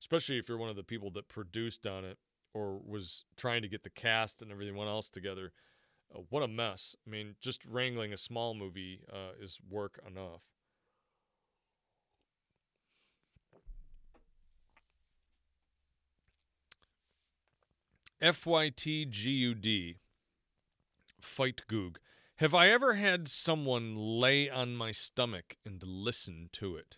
Especially 0.00 0.38
if 0.38 0.48
you're 0.48 0.58
one 0.58 0.70
of 0.70 0.76
the 0.76 0.82
people 0.82 1.10
that 1.12 1.28
produced 1.28 1.86
on 1.86 2.04
it 2.04 2.18
or 2.54 2.78
was 2.78 3.24
trying 3.36 3.62
to 3.62 3.68
get 3.68 3.82
the 3.82 3.90
cast 3.90 4.42
and 4.42 4.50
everyone 4.50 4.88
else 4.88 5.08
together 5.08 5.52
uh, 6.14 6.20
what 6.30 6.42
a 6.42 6.48
mess. 6.48 6.96
I 7.06 7.10
mean, 7.10 7.36
just 7.40 7.64
wrangling 7.64 8.12
a 8.12 8.18
small 8.18 8.54
movie 8.54 9.00
uh, 9.12 9.32
is 9.40 9.58
work 9.68 10.00
enough. 10.06 10.42
FYTGUD. 18.22 19.96
Fight 21.20 21.62
Goog. 21.66 21.98
Have 22.36 22.54
I 22.54 22.68
ever 22.68 22.94
had 22.94 23.26
someone 23.26 23.96
lay 23.96 24.48
on 24.48 24.76
my 24.76 24.92
stomach 24.92 25.56
and 25.66 25.82
listen 25.82 26.48
to 26.52 26.76
it? 26.76 26.96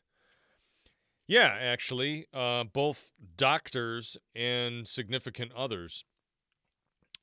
Yeah, 1.26 1.56
actually, 1.58 2.26
uh, 2.34 2.64
both 2.64 3.12
doctors 3.36 4.18
and 4.34 4.86
significant 4.86 5.52
others. 5.54 6.04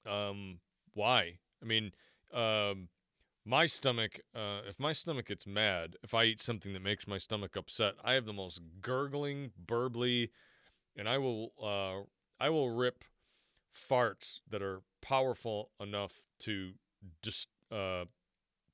Um, 0.05 0.59
why? 0.95 1.37
I 1.61 1.65
mean, 1.65 1.91
um, 2.33 2.89
my 3.45 3.67
stomach, 3.67 4.19
uh, 4.35 4.61
if 4.67 4.79
my 4.79 4.93
stomach 4.93 5.27
gets 5.27 5.45
mad, 5.45 5.95
if 6.03 6.15
I 6.15 6.23
eat 6.25 6.41
something 6.41 6.73
that 6.73 6.81
makes 6.81 7.07
my 7.07 7.19
stomach 7.19 7.55
upset, 7.55 7.93
I 8.03 8.13
have 8.13 8.25
the 8.25 8.33
most 8.33 8.61
gurgling, 8.81 9.51
burbly, 9.63 10.29
and 10.95 11.07
I 11.07 11.19
will, 11.19 11.51
uh, 11.61 12.07
I 12.43 12.49
will 12.49 12.71
rip 12.71 13.03
farts 13.73 14.41
that 14.49 14.62
are 14.62 14.81
powerful 15.01 15.71
enough 15.79 16.23
to 16.39 16.73
dis- 17.21 17.47
uh, 17.71 18.05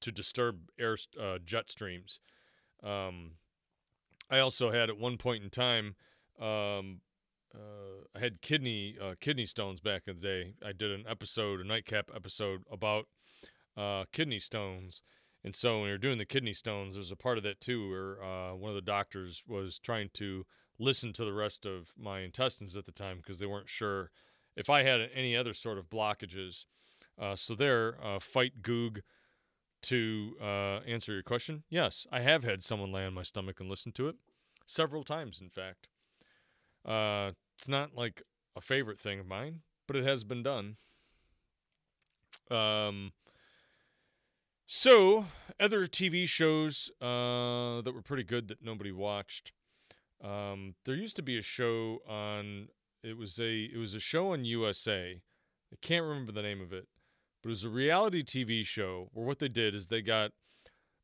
to 0.02 0.12
disturb 0.12 0.70
air 0.80 0.98
uh, 1.20 1.38
jet 1.44 1.70
streams. 1.70 2.20
Um, 2.84 3.34
I 4.30 4.40
also 4.40 4.72
had 4.72 4.90
at 4.90 4.98
one 4.98 5.18
point 5.18 5.44
in 5.44 5.50
time 5.50 5.96
um, 6.40 7.02
uh, 7.54 8.06
I 8.16 8.20
had 8.20 8.42
kidney 8.42 8.96
uh, 9.02 9.16
kidney 9.20 9.46
stones 9.46 9.80
back 9.80 10.04
in 10.08 10.16
the 10.16 10.22
day. 10.22 10.54
I 10.66 10.74
did 10.74 10.92
an 10.92 11.06
episode, 11.10 11.60
a 11.60 11.64
nightcap 11.64 12.12
episode 12.16 12.62
about 12.72 13.06
uh, 13.76 14.06
kidney 14.12 14.40
stones. 14.40 15.02
And 15.44 15.56
so 15.56 15.80
when 15.80 15.90
you're 15.90 15.98
doing 15.98 16.18
the 16.18 16.26
kidney 16.26 16.54
stones, 16.54 16.96
there's 16.96 17.12
a 17.12 17.16
part 17.16 17.38
of 17.38 17.44
that 17.46 17.62
too 17.62 17.90
where 17.90 18.24
uh, 18.24 18.54
one 18.56 18.70
of 18.70 18.76
the 18.76 18.82
doctors 18.82 19.44
was 19.48 19.80
trying 19.80 20.10
to 20.16 20.46
listen 20.78 21.14
to 21.14 21.26
the 21.26 21.34
rest 21.34 21.66
of 21.66 21.94
my 21.98 22.20
intestines 22.20 22.76
at 22.76 22.86
the 22.86 22.92
time 22.92 23.18
because 23.18 23.40
they 23.40 23.46
weren't 23.46 23.70
sure 23.70 24.12
if 24.58 24.70
I 24.70 24.84
had 24.84 25.00
any 25.14 25.38
other 25.38 25.54
sort 25.54 25.78
of 25.78 25.90
blockages. 25.90 26.66
Uh, 27.20 27.36
so 27.36 27.56
there, 27.56 27.96
uh, 28.04 28.20
fight 28.20 28.62
Goog 28.62 29.02
to 29.84 30.36
uh, 30.42 30.80
answer 30.88 31.14
your 31.14 31.24
question, 31.24 31.64
yes, 31.70 32.06
I 32.12 32.22
have 32.22 32.44
had 32.44 32.64
someone 32.64 32.92
lay 32.92 33.06
on 33.06 33.14
my 33.14 33.24
stomach 33.24 33.60
and 33.60 33.70
listen 33.70 33.92
to 33.94 34.10
it 34.10 34.16
several 34.66 35.04
times, 35.04 35.40
in 35.40 35.50
fact. 35.50 35.88
Uh, 36.84 37.32
it's 37.58 37.70
not 37.70 37.96
like 37.96 38.24
a 38.56 38.62
favorite 38.62 39.00
thing 39.00 39.20
of 39.20 39.28
mine, 39.28 39.62
but 39.88 39.96
it 39.96 40.04
has 40.04 40.24
been 40.24 40.44
done. 40.44 40.78
Um, 42.50 43.14
so 44.66 45.26
other 45.60 45.86
TV 45.86 46.28
shows 46.28 46.92
uh, 47.02 47.82
that 47.82 47.94
were 47.94 48.02
pretty 48.02 48.24
good 48.24 48.48
that 48.48 48.64
nobody 48.64 48.92
watched. 48.92 49.52
Um, 50.24 50.76
there 50.86 50.96
used 50.96 51.16
to 51.18 51.22
be 51.22 51.38
a 51.38 51.44
show 51.44 52.00
on. 52.08 52.70
It 53.04 53.18
was 53.18 53.40
a 53.40 53.70
it 53.74 53.78
was 53.78 53.94
a 53.94 54.00
show 54.00 54.34
on 54.34 54.46
USA. 54.46 55.22
I 55.72 55.76
can't 55.82 56.04
remember 56.04 56.32
the 56.32 56.42
name 56.42 56.62
of 56.62 56.74
it, 56.74 56.88
but 57.42 57.50
it 57.50 57.52
was 57.52 57.64
a 57.64 57.70
reality 57.70 58.24
TV 58.24 58.66
show 58.66 59.10
where 59.14 59.26
what 59.26 59.40
they 59.40 59.50
did 59.50 59.76
is 59.76 59.88
they 59.88 60.02
got 60.02 60.32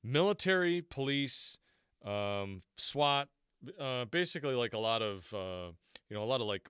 military, 0.04 0.82
police, 0.82 1.58
um, 2.06 2.64
SWAT, 2.78 3.30
uh, 3.80 4.06
basically 4.06 4.56
like 4.56 4.74
a 4.74 4.80
lot 4.80 5.02
of 5.02 5.34
uh, 5.34 5.72
you 6.10 6.16
know 6.16 6.24
a 6.24 6.26
lot 6.26 6.42
of 6.42 6.48
like 6.48 6.70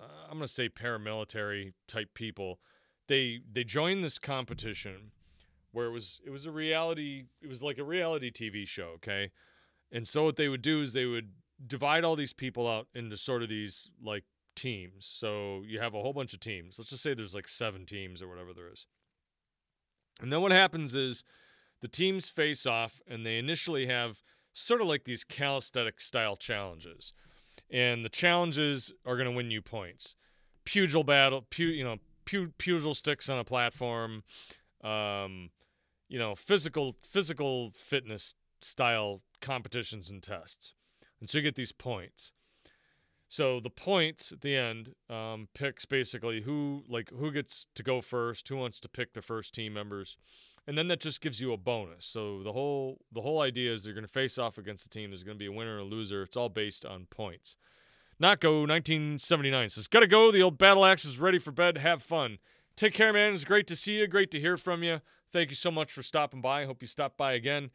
uh, 0.00 0.04
I'm 0.28 0.38
gonna 0.38 0.48
say 0.48 0.68
paramilitary 0.68 1.72
type 1.88 2.14
people. 2.14 2.60
They 3.08 3.40
they 3.50 3.64
joined 3.64 4.02
this 4.02 4.18
competition 4.18 5.12
where 5.72 5.86
it 5.86 5.90
was 5.90 6.20
it 6.24 6.30
was 6.30 6.46
a 6.46 6.50
reality 6.50 7.24
it 7.42 7.48
was 7.48 7.62
like 7.62 7.78
a 7.78 7.84
reality 7.84 8.30
TV 8.30 8.66
show, 8.66 8.92
okay? 8.96 9.30
And 9.92 10.08
so 10.08 10.24
what 10.24 10.36
they 10.36 10.48
would 10.48 10.62
do 10.62 10.80
is 10.80 10.92
they 10.92 11.04
would 11.04 11.32
divide 11.64 12.04
all 12.04 12.16
these 12.16 12.32
people 12.32 12.68
out 12.68 12.88
into 12.94 13.16
sort 13.16 13.42
of 13.42 13.48
these 13.48 13.90
like 14.02 14.24
teams. 14.54 15.08
So 15.10 15.62
you 15.66 15.80
have 15.80 15.94
a 15.94 16.00
whole 16.00 16.12
bunch 16.12 16.32
of 16.32 16.40
teams. 16.40 16.78
Let's 16.78 16.90
just 16.90 17.02
say 17.02 17.14
there's 17.14 17.34
like 17.34 17.48
seven 17.48 17.86
teams 17.86 18.22
or 18.22 18.28
whatever 18.28 18.52
there 18.52 18.70
is. 18.72 18.86
And 20.20 20.32
then 20.32 20.40
what 20.40 20.52
happens 20.52 20.94
is 20.94 21.24
the 21.80 21.88
teams 21.88 22.28
face 22.28 22.66
off 22.66 23.00
and 23.06 23.26
they 23.26 23.38
initially 23.38 23.86
have 23.86 24.22
sort 24.52 24.80
of 24.80 24.86
like 24.86 25.04
these 25.04 25.24
calisthenic 25.24 26.00
style 26.00 26.36
challenges. 26.36 27.12
And 27.70 28.04
the 28.04 28.10
challenges 28.10 28.92
are 29.04 29.16
going 29.16 29.28
to 29.28 29.36
win 29.36 29.50
you 29.50 29.60
points. 29.60 30.14
Pugil 30.64 31.04
battle, 31.04 31.46
pu- 31.50 31.64
you 31.64 31.84
know, 31.84 31.96
pu- 32.24 32.52
pugil 32.58 32.94
sticks 32.94 33.28
on 33.28 33.38
a 33.38 33.44
platform, 33.44 34.22
um, 34.82 35.50
you 36.08 36.18
know, 36.18 36.34
physical 36.34 36.96
physical 37.02 37.70
fitness 37.74 38.34
style 38.60 39.22
competitions 39.40 40.10
and 40.10 40.22
tests. 40.22 40.74
And 41.20 41.28
so 41.28 41.38
you 41.38 41.42
get 41.42 41.54
these 41.54 41.72
points. 41.72 42.32
So 43.28 43.58
the 43.58 43.70
points 43.70 44.32
at 44.32 44.42
the 44.42 44.56
end 44.56 44.94
um, 45.10 45.48
picks 45.54 45.86
basically 45.86 46.42
who 46.42 46.84
like 46.88 47.10
who 47.10 47.32
gets 47.32 47.66
to 47.74 47.82
go 47.82 48.00
first, 48.00 48.48
who 48.48 48.56
wants 48.56 48.78
to 48.80 48.88
pick 48.88 49.12
the 49.12 49.22
first 49.22 49.54
team 49.54 49.72
members, 49.72 50.16
and 50.66 50.78
then 50.78 50.88
that 50.88 51.00
just 51.00 51.20
gives 51.20 51.40
you 51.40 51.52
a 51.52 51.56
bonus. 51.56 52.06
So 52.06 52.42
the 52.42 52.52
whole 52.52 52.98
the 53.12 53.22
whole 53.22 53.40
idea 53.40 53.72
is 53.72 53.84
they're 53.84 53.94
going 53.94 54.06
to 54.06 54.12
face 54.12 54.38
off 54.38 54.58
against 54.58 54.84
the 54.84 54.90
team. 54.90 55.10
There's 55.10 55.24
going 55.24 55.36
to 55.36 55.42
be 55.42 55.46
a 55.46 55.52
winner 55.52 55.78
and 55.78 55.92
a 55.92 55.94
loser. 55.94 56.22
It's 56.22 56.36
all 56.36 56.48
based 56.48 56.84
on 56.84 57.06
points. 57.10 57.56
Not 58.20 58.40
go 58.40 58.60
1979 58.60 59.70
says 59.70 59.88
gotta 59.88 60.06
go. 60.06 60.30
The 60.30 60.42
old 60.42 60.56
battle 60.56 60.84
axe 60.84 61.04
is 61.04 61.18
ready 61.18 61.38
for 61.38 61.50
bed. 61.50 61.78
Have 61.78 62.02
fun. 62.02 62.38
Take 62.76 62.94
care, 62.94 63.12
man. 63.12 63.32
It's 63.32 63.44
great 63.44 63.66
to 63.68 63.76
see 63.76 63.98
you. 63.98 64.06
Great 64.06 64.30
to 64.32 64.40
hear 64.40 64.56
from 64.56 64.82
you. 64.82 65.00
Thank 65.32 65.50
you 65.50 65.56
so 65.56 65.70
much 65.70 65.92
for 65.92 66.02
stopping 66.02 66.40
by. 66.40 66.62
I 66.62 66.66
hope 66.66 66.82
you 66.82 66.88
stop 66.88 67.16
by 67.16 67.32
again. 67.32 67.70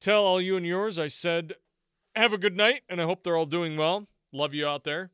Tell 0.00 0.24
all 0.24 0.40
you 0.40 0.56
and 0.56 0.66
yours 0.66 0.98
I 0.98 1.06
said 1.06 1.54
have 2.16 2.32
a 2.32 2.38
good 2.38 2.56
night, 2.56 2.82
and 2.88 3.00
I 3.00 3.04
hope 3.04 3.22
they're 3.22 3.36
all 3.36 3.46
doing 3.46 3.76
well. 3.76 4.08
Love 4.34 4.52
you 4.52 4.66
out 4.66 4.82
there. 4.82 5.12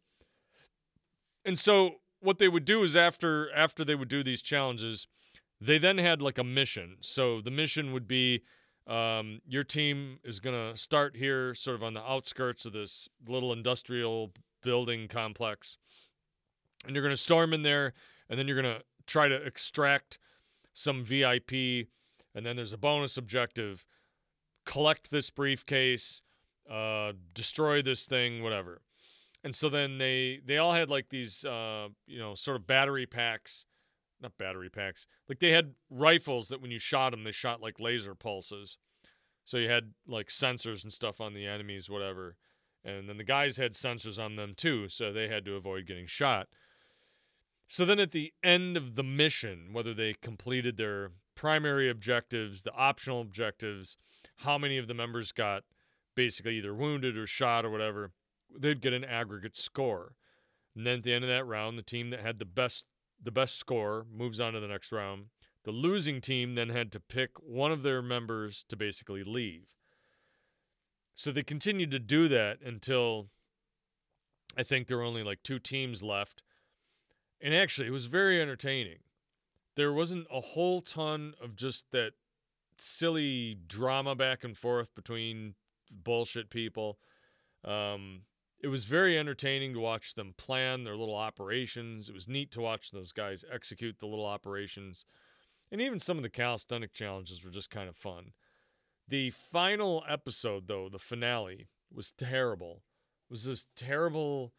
And 1.44 1.58
so 1.58 1.96
what 2.20 2.38
they 2.38 2.48
would 2.48 2.64
do 2.64 2.82
is 2.82 2.96
after 2.96 3.52
after 3.54 3.84
they 3.84 3.94
would 3.94 4.08
do 4.08 4.22
these 4.22 4.40
challenges, 4.40 5.06
they 5.60 5.76
then 5.76 5.98
had 5.98 6.22
like 6.22 6.38
a 6.38 6.44
mission. 6.44 6.96
So 7.02 7.42
the 7.42 7.50
mission 7.50 7.92
would 7.92 8.08
be 8.08 8.42
um, 8.86 9.42
your 9.46 9.62
team 9.62 10.20
is 10.24 10.40
gonna 10.40 10.74
start 10.74 11.16
here, 11.16 11.54
sort 11.54 11.76
of 11.76 11.82
on 11.82 11.92
the 11.92 12.00
outskirts 12.00 12.64
of 12.64 12.72
this 12.72 13.10
little 13.28 13.52
industrial 13.52 14.32
building 14.62 15.06
complex, 15.06 15.76
and 16.86 16.96
you're 16.96 17.04
gonna 17.04 17.16
storm 17.16 17.52
in 17.52 17.62
there, 17.62 17.92
and 18.30 18.38
then 18.38 18.48
you're 18.48 18.60
gonna 18.60 18.80
try 19.06 19.28
to 19.28 19.36
extract 19.36 20.18
some 20.72 21.04
VIP, 21.04 21.88
and 22.34 22.46
then 22.46 22.56
there's 22.56 22.72
a 22.72 22.78
bonus 22.78 23.18
objective: 23.18 23.84
collect 24.64 25.10
this 25.10 25.28
briefcase 25.28 26.22
uh, 26.70 27.12
destroy 27.34 27.82
this 27.82 28.06
thing, 28.06 28.42
whatever. 28.42 28.80
And 29.42 29.54
so 29.54 29.68
then 29.68 29.98
they 29.98 30.40
they 30.44 30.58
all 30.58 30.72
had 30.72 30.90
like 30.90 31.08
these 31.08 31.44
uh, 31.44 31.88
you 32.06 32.18
know 32.18 32.34
sort 32.34 32.56
of 32.56 32.66
battery 32.66 33.06
packs, 33.06 33.64
not 34.20 34.36
battery 34.38 34.68
packs. 34.68 35.06
Like 35.28 35.40
they 35.40 35.50
had 35.50 35.74
rifles 35.88 36.48
that 36.48 36.60
when 36.60 36.70
you 36.70 36.78
shot 36.78 37.10
them, 37.10 37.24
they 37.24 37.32
shot 37.32 37.62
like 37.62 37.80
laser 37.80 38.14
pulses. 38.14 38.76
So 39.44 39.56
you 39.56 39.70
had 39.70 39.94
like 40.06 40.28
sensors 40.28 40.82
and 40.82 40.92
stuff 40.92 41.20
on 41.20 41.34
the 41.34 41.46
enemies, 41.46 41.88
whatever. 41.88 42.36
And 42.84 43.08
then 43.08 43.18
the 43.18 43.24
guys 43.24 43.56
had 43.56 43.72
sensors 43.72 44.18
on 44.22 44.36
them 44.36 44.54
too, 44.56 44.88
so 44.88 45.12
they 45.12 45.28
had 45.28 45.44
to 45.46 45.54
avoid 45.54 45.86
getting 45.86 46.06
shot. 46.06 46.48
So 47.68 47.84
then 47.84 48.00
at 48.00 48.10
the 48.10 48.32
end 48.42 48.76
of 48.76 48.94
the 48.94 49.02
mission, 49.02 49.68
whether 49.72 49.94
they 49.94 50.14
completed 50.14 50.76
their 50.76 51.12
primary 51.34 51.88
objectives, 51.88 52.62
the 52.62 52.72
optional 52.72 53.20
objectives, 53.20 53.96
how 54.38 54.58
many 54.58 54.76
of 54.76 54.88
the 54.88 54.94
members 54.94 55.30
got 55.30 55.62
basically 56.14 56.56
either 56.56 56.74
wounded 56.74 57.16
or 57.16 57.26
shot 57.26 57.64
or 57.64 57.70
whatever, 57.70 58.12
they'd 58.58 58.82
get 58.82 58.92
an 58.92 59.04
aggregate 59.04 59.56
score. 59.56 60.14
And 60.74 60.86
then 60.86 60.98
at 60.98 61.02
the 61.02 61.12
end 61.12 61.24
of 61.24 61.30
that 61.30 61.46
round, 61.46 61.76
the 61.76 61.82
team 61.82 62.10
that 62.10 62.20
had 62.20 62.38
the 62.38 62.44
best 62.44 62.84
the 63.22 63.30
best 63.30 63.56
score 63.56 64.06
moves 64.10 64.40
on 64.40 64.54
to 64.54 64.60
the 64.60 64.68
next 64.68 64.92
round. 64.92 65.26
The 65.64 65.72
losing 65.72 66.22
team 66.22 66.54
then 66.54 66.70
had 66.70 66.90
to 66.92 67.00
pick 67.00 67.32
one 67.38 67.70
of 67.70 67.82
their 67.82 68.00
members 68.00 68.64
to 68.70 68.76
basically 68.76 69.22
leave. 69.22 69.74
So 71.14 71.30
they 71.30 71.42
continued 71.42 71.90
to 71.90 71.98
do 71.98 72.28
that 72.28 72.62
until 72.64 73.28
I 74.56 74.62
think 74.62 74.86
there 74.86 74.96
were 74.96 75.02
only 75.02 75.22
like 75.22 75.42
two 75.42 75.58
teams 75.58 76.02
left. 76.02 76.42
And 77.42 77.54
actually, 77.54 77.88
it 77.88 77.92
was 77.92 78.06
very 78.06 78.40
entertaining. 78.40 79.00
There 79.76 79.92
wasn't 79.92 80.26
a 80.32 80.40
whole 80.40 80.80
ton 80.80 81.34
of 81.42 81.56
just 81.56 81.90
that 81.92 82.12
silly 82.78 83.58
drama 83.66 84.14
back 84.14 84.44
and 84.44 84.56
forth 84.56 84.94
between 84.94 85.54
bullshit 85.90 86.50
people. 86.50 86.98
Um, 87.64 88.22
it 88.62 88.68
was 88.68 88.84
very 88.84 89.18
entertaining 89.18 89.72
to 89.72 89.80
watch 89.80 90.14
them 90.14 90.34
plan 90.36 90.84
their 90.84 90.96
little 90.96 91.16
operations. 91.16 92.08
It 92.08 92.14
was 92.14 92.28
neat 92.28 92.50
to 92.52 92.60
watch 92.60 92.90
those 92.90 93.12
guys 93.12 93.44
execute 93.50 93.98
the 93.98 94.06
little 94.06 94.26
operations. 94.26 95.04
And 95.72 95.80
even 95.80 95.98
some 95.98 96.16
of 96.16 96.22
the 96.22 96.28
calisthenic 96.28 96.92
challenges 96.92 97.44
were 97.44 97.50
just 97.50 97.70
kind 97.70 97.88
of 97.88 97.96
fun. 97.96 98.32
The 99.08 99.30
final 99.30 100.04
episode, 100.08 100.68
though, 100.68 100.88
the 100.88 100.98
finale, 100.98 101.68
was 101.92 102.12
terrible. 102.12 102.82
It 103.28 103.32
was 103.32 103.44
this 103.44 103.66
terrible, 103.76 104.52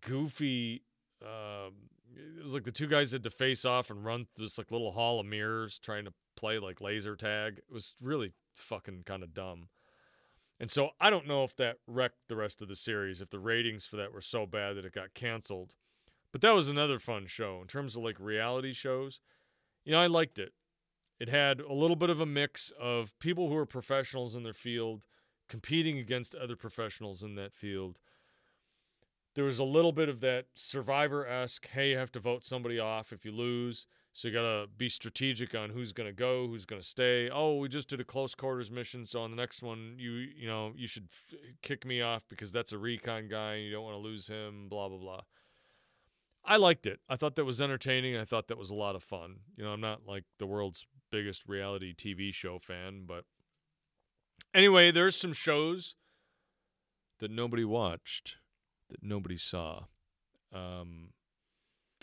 goofy. 0.00 0.82
Uh, 1.24 1.70
it 2.14 2.42
was 2.42 2.54
like 2.54 2.64
the 2.64 2.72
two 2.72 2.88
guys 2.88 3.12
had 3.12 3.22
to 3.22 3.30
face 3.30 3.64
off 3.64 3.90
and 3.90 4.04
run 4.04 4.26
through 4.34 4.46
this 4.46 4.58
like 4.58 4.70
little 4.70 4.92
hall 4.92 5.20
of 5.20 5.26
mirrors 5.26 5.78
trying 5.78 6.04
to 6.04 6.12
play 6.36 6.58
like 6.58 6.80
laser 6.80 7.14
tag. 7.14 7.58
It 7.58 7.72
was 7.72 7.94
really 8.02 8.32
fucking 8.54 9.04
kind 9.06 9.22
of 9.22 9.32
dumb. 9.32 9.68
And 10.60 10.70
so 10.70 10.90
I 11.00 11.08
don't 11.08 11.26
know 11.26 11.42
if 11.42 11.56
that 11.56 11.78
wrecked 11.86 12.28
the 12.28 12.36
rest 12.36 12.60
of 12.60 12.68
the 12.68 12.76
series, 12.76 13.22
if 13.22 13.30
the 13.30 13.38
ratings 13.38 13.86
for 13.86 13.96
that 13.96 14.12
were 14.12 14.20
so 14.20 14.44
bad 14.44 14.76
that 14.76 14.84
it 14.84 14.92
got 14.92 15.14
canceled. 15.14 15.74
But 16.32 16.42
that 16.42 16.54
was 16.54 16.68
another 16.68 16.98
fun 16.98 17.26
show 17.26 17.60
in 17.62 17.66
terms 17.66 17.96
of 17.96 18.02
like 18.02 18.20
reality 18.20 18.74
shows. 18.74 19.20
You 19.86 19.92
know, 19.92 20.00
I 20.00 20.06
liked 20.06 20.38
it. 20.38 20.52
It 21.18 21.30
had 21.30 21.60
a 21.60 21.72
little 21.72 21.96
bit 21.96 22.10
of 22.10 22.20
a 22.20 22.26
mix 22.26 22.70
of 22.78 23.18
people 23.18 23.48
who 23.48 23.56
are 23.56 23.66
professionals 23.66 24.36
in 24.36 24.42
their 24.42 24.52
field 24.52 25.06
competing 25.48 25.98
against 25.98 26.34
other 26.34 26.56
professionals 26.56 27.22
in 27.22 27.34
that 27.36 27.54
field. 27.54 27.98
There 29.34 29.44
was 29.44 29.58
a 29.58 29.64
little 29.64 29.92
bit 29.92 30.08
of 30.08 30.20
that 30.20 30.46
survivor 30.54 31.26
esque, 31.26 31.68
hey, 31.68 31.90
you 31.90 31.96
have 31.96 32.12
to 32.12 32.20
vote 32.20 32.44
somebody 32.44 32.78
off 32.78 33.12
if 33.12 33.24
you 33.24 33.32
lose. 33.32 33.86
So 34.12 34.28
you 34.28 34.34
got 34.34 34.42
to 34.42 34.66
be 34.76 34.88
strategic 34.88 35.54
on 35.54 35.70
who's 35.70 35.92
to 35.92 36.12
go, 36.12 36.48
who's 36.48 36.66
to 36.66 36.82
stay. 36.82 37.30
Oh, 37.30 37.56
we 37.56 37.68
just 37.68 37.88
did 37.88 38.00
a 38.00 38.04
close 38.04 38.34
quarters 38.34 38.70
mission, 38.70 39.06
so 39.06 39.22
on 39.22 39.30
the 39.30 39.36
next 39.36 39.62
one, 39.62 39.94
you 39.98 40.12
you 40.12 40.48
know 40.48 40.72
you 40.76 40.88
should 40.88 41.08
f- 41.10 41.38
kick 41.62 41.86
me 41.86 42.02
off 42.02 42.24
because 42.28 42.50
that's 42.50 42.72
a 42.72 42.78
recon 42.78 43.28
guy, 43.28 43.54
and 43.54 43.64
you 43.64 43.70
don't 43.70 43.84
want 43.84 43.94
to 43.94 44.00
lose 44.02 44.26
him. 44.26 44.68
Blah 44.68 44.88
blah 44.88 44.98
blah. 44.98 45.20
I 46.44 46.56
liked 46.56 46.86
it. 46.86 47.00
I 47.08 47.16
thought 47.16 47.36
that 47.36 47.44
was 47.44 47.60
entertaining. 47.60 48.16
I 48.16 48.24
thought 48.24 48.48
that 48.48 48.58
was 48.58 48.70
a 48.70 48.74
lot 48.74 48.96
of 48.96 49.02
fun. 49.02 49.40
You 49.56 49.64
know, 49.64 49.70
I'm 49.70 49.80
not 49.80 50.06
like 50.06 50.24
the 50.38 50.46
world's 50.46 50.86
biggest 51.12 51.46
reality 51.46 51.94
TV 51.94 52.32
show 52.32 52.58
fan, 52.58 53.04
but 53.06 53.24
anyway, 54.54 54.90
there's 54.90 55.16
some 55.16 55.32
shows 55.32 55.94
that 57.18 57.30
nobody 57.30 57.64
watched, 57.64 58.36
that 58.88 59.02
nobody 59.02 59.36
saw. 59.36 59.84
Um, 60.52 61.10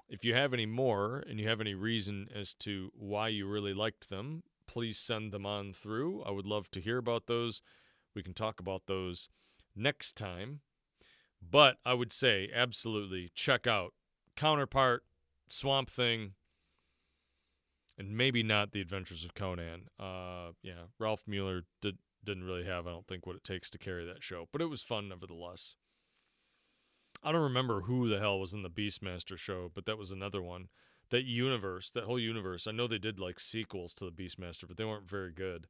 if 0.09 0.23
you 0.23 0.33
have 0.33 0.53
any 0.53 0.65
more 0.65 1.23
and 1.27 1.39
you 1.39 1.47
have 1.47 1.61
any 1.61 1.73
reason 1.73 2.29
as 2.33 2.53
to 2.55 2.91
why 2.95 3.27
you 3.27 3.47
really 3.47 3.73
liked 3.73 4.09
them, 4.09 4.43
please 4.65 4.97
send 4.97 5.31
them 5.31 5.45
on 5.45 5.73
through. 5.73 6.23
I 6.23 6.31
would 6.31 6.45
love 6.45 6.69
to 6.71 6.81
hear 6.81 6.97
about 6.97 7.27
those. 7.27 7.61
We 8.15 8.23
can 8.23 8.33
talk 8.33 8.59
about 8.59 8.83
those 8.87 9.29
next 9.75 10.15
time. 10.15 10.61
But 11.41 11.77
I 11.85 11.93
would 11.93 12.11
say 12.11 12.49
absolutely 12.53 13.29
check 13.35 13.67
out 13.67 13.93
Counterpart, 14.35 15.03
Swamp 15.49 15.89
Thing. 15.89 16.33
and 17.97 18.15
maybe 18.15 18.43
not 18.43 18.71
the 18.71 18.81
Adventures 18.81 19.25
of 19.25 19.33
Conan. 19.33 19.87
Uh, 19.99 20.51
yeah, 20.61 20.87
Ralf 20.99 21.23
Moeller 21.27 21.63
did 21.81 21.97
didn't 22.23 22.43
really 22.43 22.65
have, 22.65 22.85
I 22.87 22.91
don't 22.91 23.07
think, 23.07 23.25
what 23.25 23.35
it 23.37 23.43
takes 23.43 23.69
to 23.69 23.77
carry 23.77 24.05
that 24.05 24.21
show, 24.21 24.47
but 24.51 24.61
it 24.61 24.65
was 24.65 24.83
fun 24.83 25.07
nevertheless. 25.07 25.75
I 27.23 27.31
don't 27.31 27.41
remember 27.41 27.81
who 27.81 28.07
the 28.07 28.19
hell 28.19 28.39
was 28.39 28.53
in 28.53 28.61
the 28.61 28.69
Beastmaster 28.69 29.37
show, 29.37 29.71
but 29.73 29.85
that 29.85 29.97
was 29.97 30.11
another 30.11 30.41
one. 30.41 30.69
That 31.09 31.23
universe, 31.23 31.89
that 31.91 32.03
whole 32.03 32.19
universe. 32.19 32.67
I 32.67 32.71
know 32.71 32.87
they 32.87 32.97
did 32.97 33.19
like 33.19 33.39
sequels 33.39 33.93
to 33.95 34.05
the 34.05 34.11
Beastmaster, 34.11 34.67
but 34.67 34.77
they 34.77 34.85
weren't 34.85 35.09
very 35.09 35.31
good. 35.31 35.67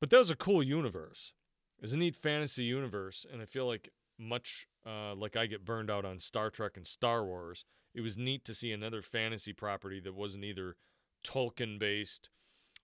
But 0.00 0.10
that 0.10 0.18
was 0.18 0.30
a 0.30 0.36
cool 0.36 0.62
universe. 0.62 1.32
It's 1.80 1.92
a 1.92 1.96
neat 1.96 2.14
fantasy 2.14 2.64
universe, 2.64 3.26
and 3.30 3.42
I 3.42 3.44
feel 3.44 3.66
like 3.66 3.90
much 4.18 4.66
uh, 4.86 5.14
like 5.14 5.36
I 5.36 5.46
get 5.46 5.64
burned 5.64 5.90
out 5.90 6.04
on 6.04 6.20
Star 6.20 6.50
Trek 6.50 6.72
and 6.76 6.86
Star 6.86 7.24
Wars, 7.24 7.64
it 7.94 8.00
was 8.00 8.16
neat 8.16 8.44
to 8.44 8.54
see 8.54 8.72
another 8.72 9.02
fantasy 9.02 9.52
property 9.52 10.00
that 10.00 10.14
wasn't 10.14 10.44
either 10.44 10.76
Tolkien 11.24 11.78
based 11.78 12.30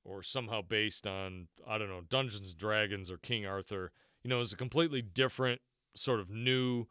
or 0.05 0.23
somehow 0.23 0.63
based 0.63 1.07
on, 1.07 1.49
I 1.67 1.79
don't 1.79 1.89
know, 1.89 2.03
Dungeons 2.09 2.51
and 2.51 2.59
Dragons 2.59 3.11
or 3.11 3.19
King 3.19 3.47
Arthur. 3.47 3.93
You 4.23 4.31
know, 4.31 4.37
it 4.37 4.41
was 4.41 4.53
a 4.53 4.57
completely 4.57 5.03
different, 5.03 5.61
sort 5.95 6.21
of 6.21 6.31
new 6.31 6.87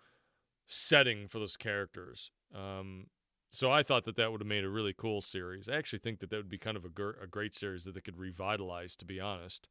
setting 0.68 1.28
for 1.28 1.40
those 1.40 1.58
characters. 1.58 2.30
Um, 2.54 3.08
so 3.52 3.72
I 3.72 3.82
thought 3.82 4.04
that 4.04 4.18
that 4.18 4.32
would 4.32 4.42
have 4.42 4.48
made 4.48 4.66
a 4.66 4.70
really 4.70 4.94
cool 4.94 5.22
series. 5.22 5.68
I 5.70 5.76
actually 5.76 6.00
think 6.00 6.20
that 6.20 6.30
that 6.30 6.38
would 6.38 6.50
be 6.50 6.58
kind 6.58 6.78
of 6.78 6.86
a, 6.86 6.90
gr- 6.90 7.22
a 7.22 7.28
great 7.28 7.56
series 7.56 7.86
that 7.86 7.96
they 7.96 8.02
could 8.02 8.18
revitalize, 8.18 8.96
to 8.98 9.06
be 9.06 9.20
honest. 9.20 9.68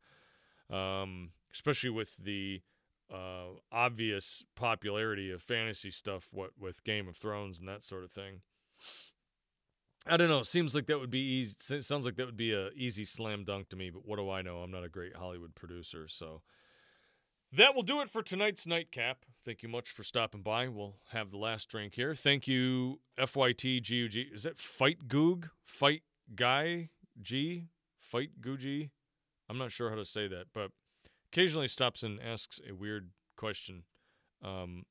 Um, 0.70 1.30
especially 1.52 1.90
with 1.90 2.16
the 2.16 2.62
uh, 3.12 3.58
obvious 3.70 4.44
popularity 4.56 5.30
of 5.30 5.42
fantasy 5.42 5.90
stuff, 5.90 6.28
what 6.32 6.50
with 6.58 6.82
Game 6.82 7.06
of 7.06 7.16
Thrones 7.16 7.60
and 7.60 7.68
that 7.68 7.82
sort 7.82 8.02
of 8.02 8.10
thing. 8.10 8.40
I 10.08 10.16
don't 10.16 10.28
know. 10.28 10.40
It 10.40 10.46
seems 10.46 10.74
like 10.74 10.86
that 10.86 11.00
would 11.00 11.10
be 11.10 11.20
easy. 11.20 11.82
Sounds 11.82 12.06
like 12.06 12.16
that 12.16 12.26
would 12.26 12.36
be 12.36 12.52
a 12.52 12.70
easy 12.70 13.04
slam 13.04 13.44
dunk 13.44 13.68
to 13.70 13.76
me. 13.76 13.90
But 13.90 14.06
what 14.06 14.16
do 14.16 14.30
I 14.30 14.42
know? 14.42 14.58
I'm 14.58 14.70
not 14.70 14.84
a 14.84 14.88
great 14.88 15.16
Hollywood 15.16 15.54
producer. 15.54 16.06
So 16.08 16.42
that 17.56 17.74
will 17.74 17.82
do 17.82 18.00
it 18.00 18.08
for 18.08 18.22
tonight's 18.22 18.66
nightcap. 18.66 19.24
Thank 19.44 19.62
you 19.62 19.68
much 19.68 19.90
for 19.90 20.02
stopping 20.02 20.42
by. 20.42 20.68
We'll 20.68 20.96
have 21.10 21.30
the 21.30 21.38
last 21.38 21.68
drink 21.68 21.94
here. 21.94 22.14
Thank 22.14 22.46
you, 22.46 23.00
FYTGUG. 23.18 24.34
Is 24.34 24.42
that 24.42 24.58
Fight 24.58 25.08
Goog? 25.08 25.50
Fight 25.64 26.02
Guy 26.34 26.90
G? 27.20 27.68
Fight 28.00 28.40
Googie? 28.40 28.90
I'm 29.48 29.58
not 29.58 29.72
sure 29.72 29.90
how 29.90 29.96
to 29.96 30.04
say 30.04 30.28
that, 30.28 30.46
but 30.52 30.72
occasionally 31.32 31.68
stops 31.68 32.02
and 32.02 32.20
asks 32.20 32.60
a 32.68 32.74
weird 32.74 33.10
question. 33.36 33.84
Um, 34.42 34.84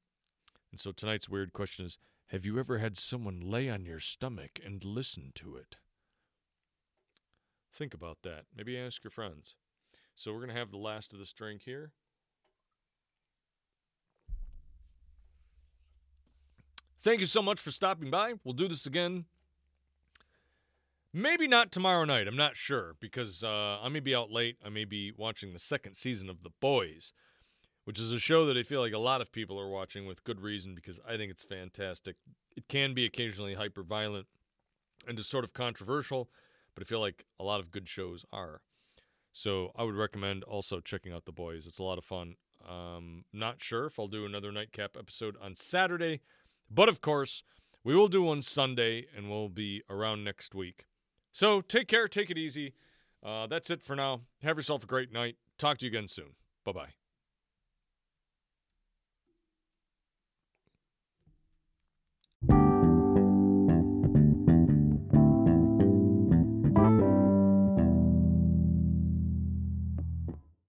and 0.72 0.80
so 0.80 0.92
tonight's 0.92 1.30
weird 1.30 1.54
question 1.54 1.86
is 1.86 1.98
Have 2.28 2.46
you 2.46 2.58
ever 2.58 2.78
had 2.78 2.98
someone 2.98 3.40
lay 3.42 3.70
on 3.70 3.86
your 3.86 4.00
stomach 4.00 4.60
and 4.66 4.84
listen 4.84 5.32
to 5.36 5.56
it? 5.56 5.78
Think 7.74 7.94
about 7.94 8.20
that. 8.24 8.46
Maybe 8.56 8.78
ask 8.78 9.04
your 9.04 9.12
friends. 9.12 9.56
So 10.16 10.32
we're 10.32 10.40
going 10.40 10.54
to 10.54 10.60
have 10.60 10.72
the 10.72 10.78
last 10.78 11.12
of 11.12 11.20
this 11.20 11.34
drink 11.34 11.64
here. 11.64 11.92
Thank 17.06 17.22
you 17.22 17.28
so 17.28 17.42
much 17.42 17.62
for 17.62 17.72
stopping 17.72 18.10
by. 18.10 18.34
We'll 18.44 18.56
do 18.56 18.68
this 18.68 18.86
again 18.86 19.26
Maybe 21.18 21.48
not 21.48 21.72
tomorrow 21.72 22.04
night. 22.04 22.28
I'm 22.28 22.36
not 22.36 22.58
sure 22.58 22.98
because 23.00 23.42
uh, 23.42 23.80
I 23.82 23.88
may 23.88 24.02
be 24.02 24.14
out 24.14 24.32
late. 24.32 24.58
I 24.66 24.68
may 24.68 24.84
be 24.84 25.14
watching 25.16 25.54
the 25.54 25.60
second 25.60 25.94
season 25.94 26.30
of 26.30 26.44
The 26.44 26.50
Boys, 26.60 27.14
which 27.86 28.00
is 28.00 28.12
a 28.12 28.20
show 28.20 28.46
that 28.48 28.58
I 28.58 28.64
feel 28.64 28.82
like 28.82 28.92
a 28.92 28.98
lot 28.98 29.22
of 29.22 29.32
people 29.32 29.58
are 29.58 29.70
watching 29.70 30.06
with 30.06 30.26
good 30.26 30.42
reason 30.42 30.76
because 30.76 31.00
I 31.08 31.16
think 31.16 31.32
it's 31.32 31.46
fantastic. 31.46 32.18
It 32.58 32.68
can 32.68 32.94
be 32.94 33.06
occasionally 33.06 33.54
hyper 33.54 33.82
violent 33.82 34.28
and 35.08 35.18
just 35.18 35.30
sort 35.30 35.46
of 35.46 35.54
controversial, 35.54 36.28
but 36.74 36.84
I 36.84 36.86
feel 36.86 37.00
like 37.00 37.24
a 37.40 37.46
lot 37.46 37.62
of 37.62 37.72
good 37.72 37.88
shows 37.88 38.26
are. 38.34 38.60
So 39.32 39.72
I 39.74 39.84
would 39.84 39.96
recommend 39.96 40.44
also 40.44 40.82
checking 40.82 41.14
out 41.14 41.24
The 41.24 41.32
Boys. 41.32 41.66
It's 41.66 41.80
a 41.80 41.84
lot 41.84 41.98
of 41.98 42.04
fun. 42.04 42.36
Um, 42.68 43.24
not 43.32 43.64
sure 43.64 43.86
if 43.86 43.98
I'll 43.98 44.08
do 44.08 44.26
another 44.26 44.52
nightcap 44.52 44.98
episode 45.00 45.38
on 45.42 45.56
Saturday, 45.56 46.20
but 46.70 46.90
of 46.90 47.02
course, 47.02 47.44
we 47.84 47.96
will 47.96 48.08
do 48.08 48.24
one 48.24 48.42
Sunday 48.42 49.06
and 49.16 49.30
we'll 49.30 49.50
be 49.50 49.84
around 49.90 50.24
next 50.24 50.56
week. 50.56 50.86
So 51.32 51.62
take 51.62 51.88
care, 51.88 52.08
take 52.08 52.30
it 52.30 52.38
easy. 52.38 52.74
Uh, 53.24 53.48
that's 53.48 53.70
it 53.70 53.82
for 53.82 53.96
now. 53.96 54.22
Have 54.42 54.58
yourself 54.58 54.84
a 54.84 54.88
great 54.88 55.12
night. 55.12 55.38
Talk 55.58 55.78
to 55.80 55.86
you 55.86 55.92
again 55.92 56.08
soon. 56.08 56.36
Bye 56.64 56.72
bye. 56.72 57.05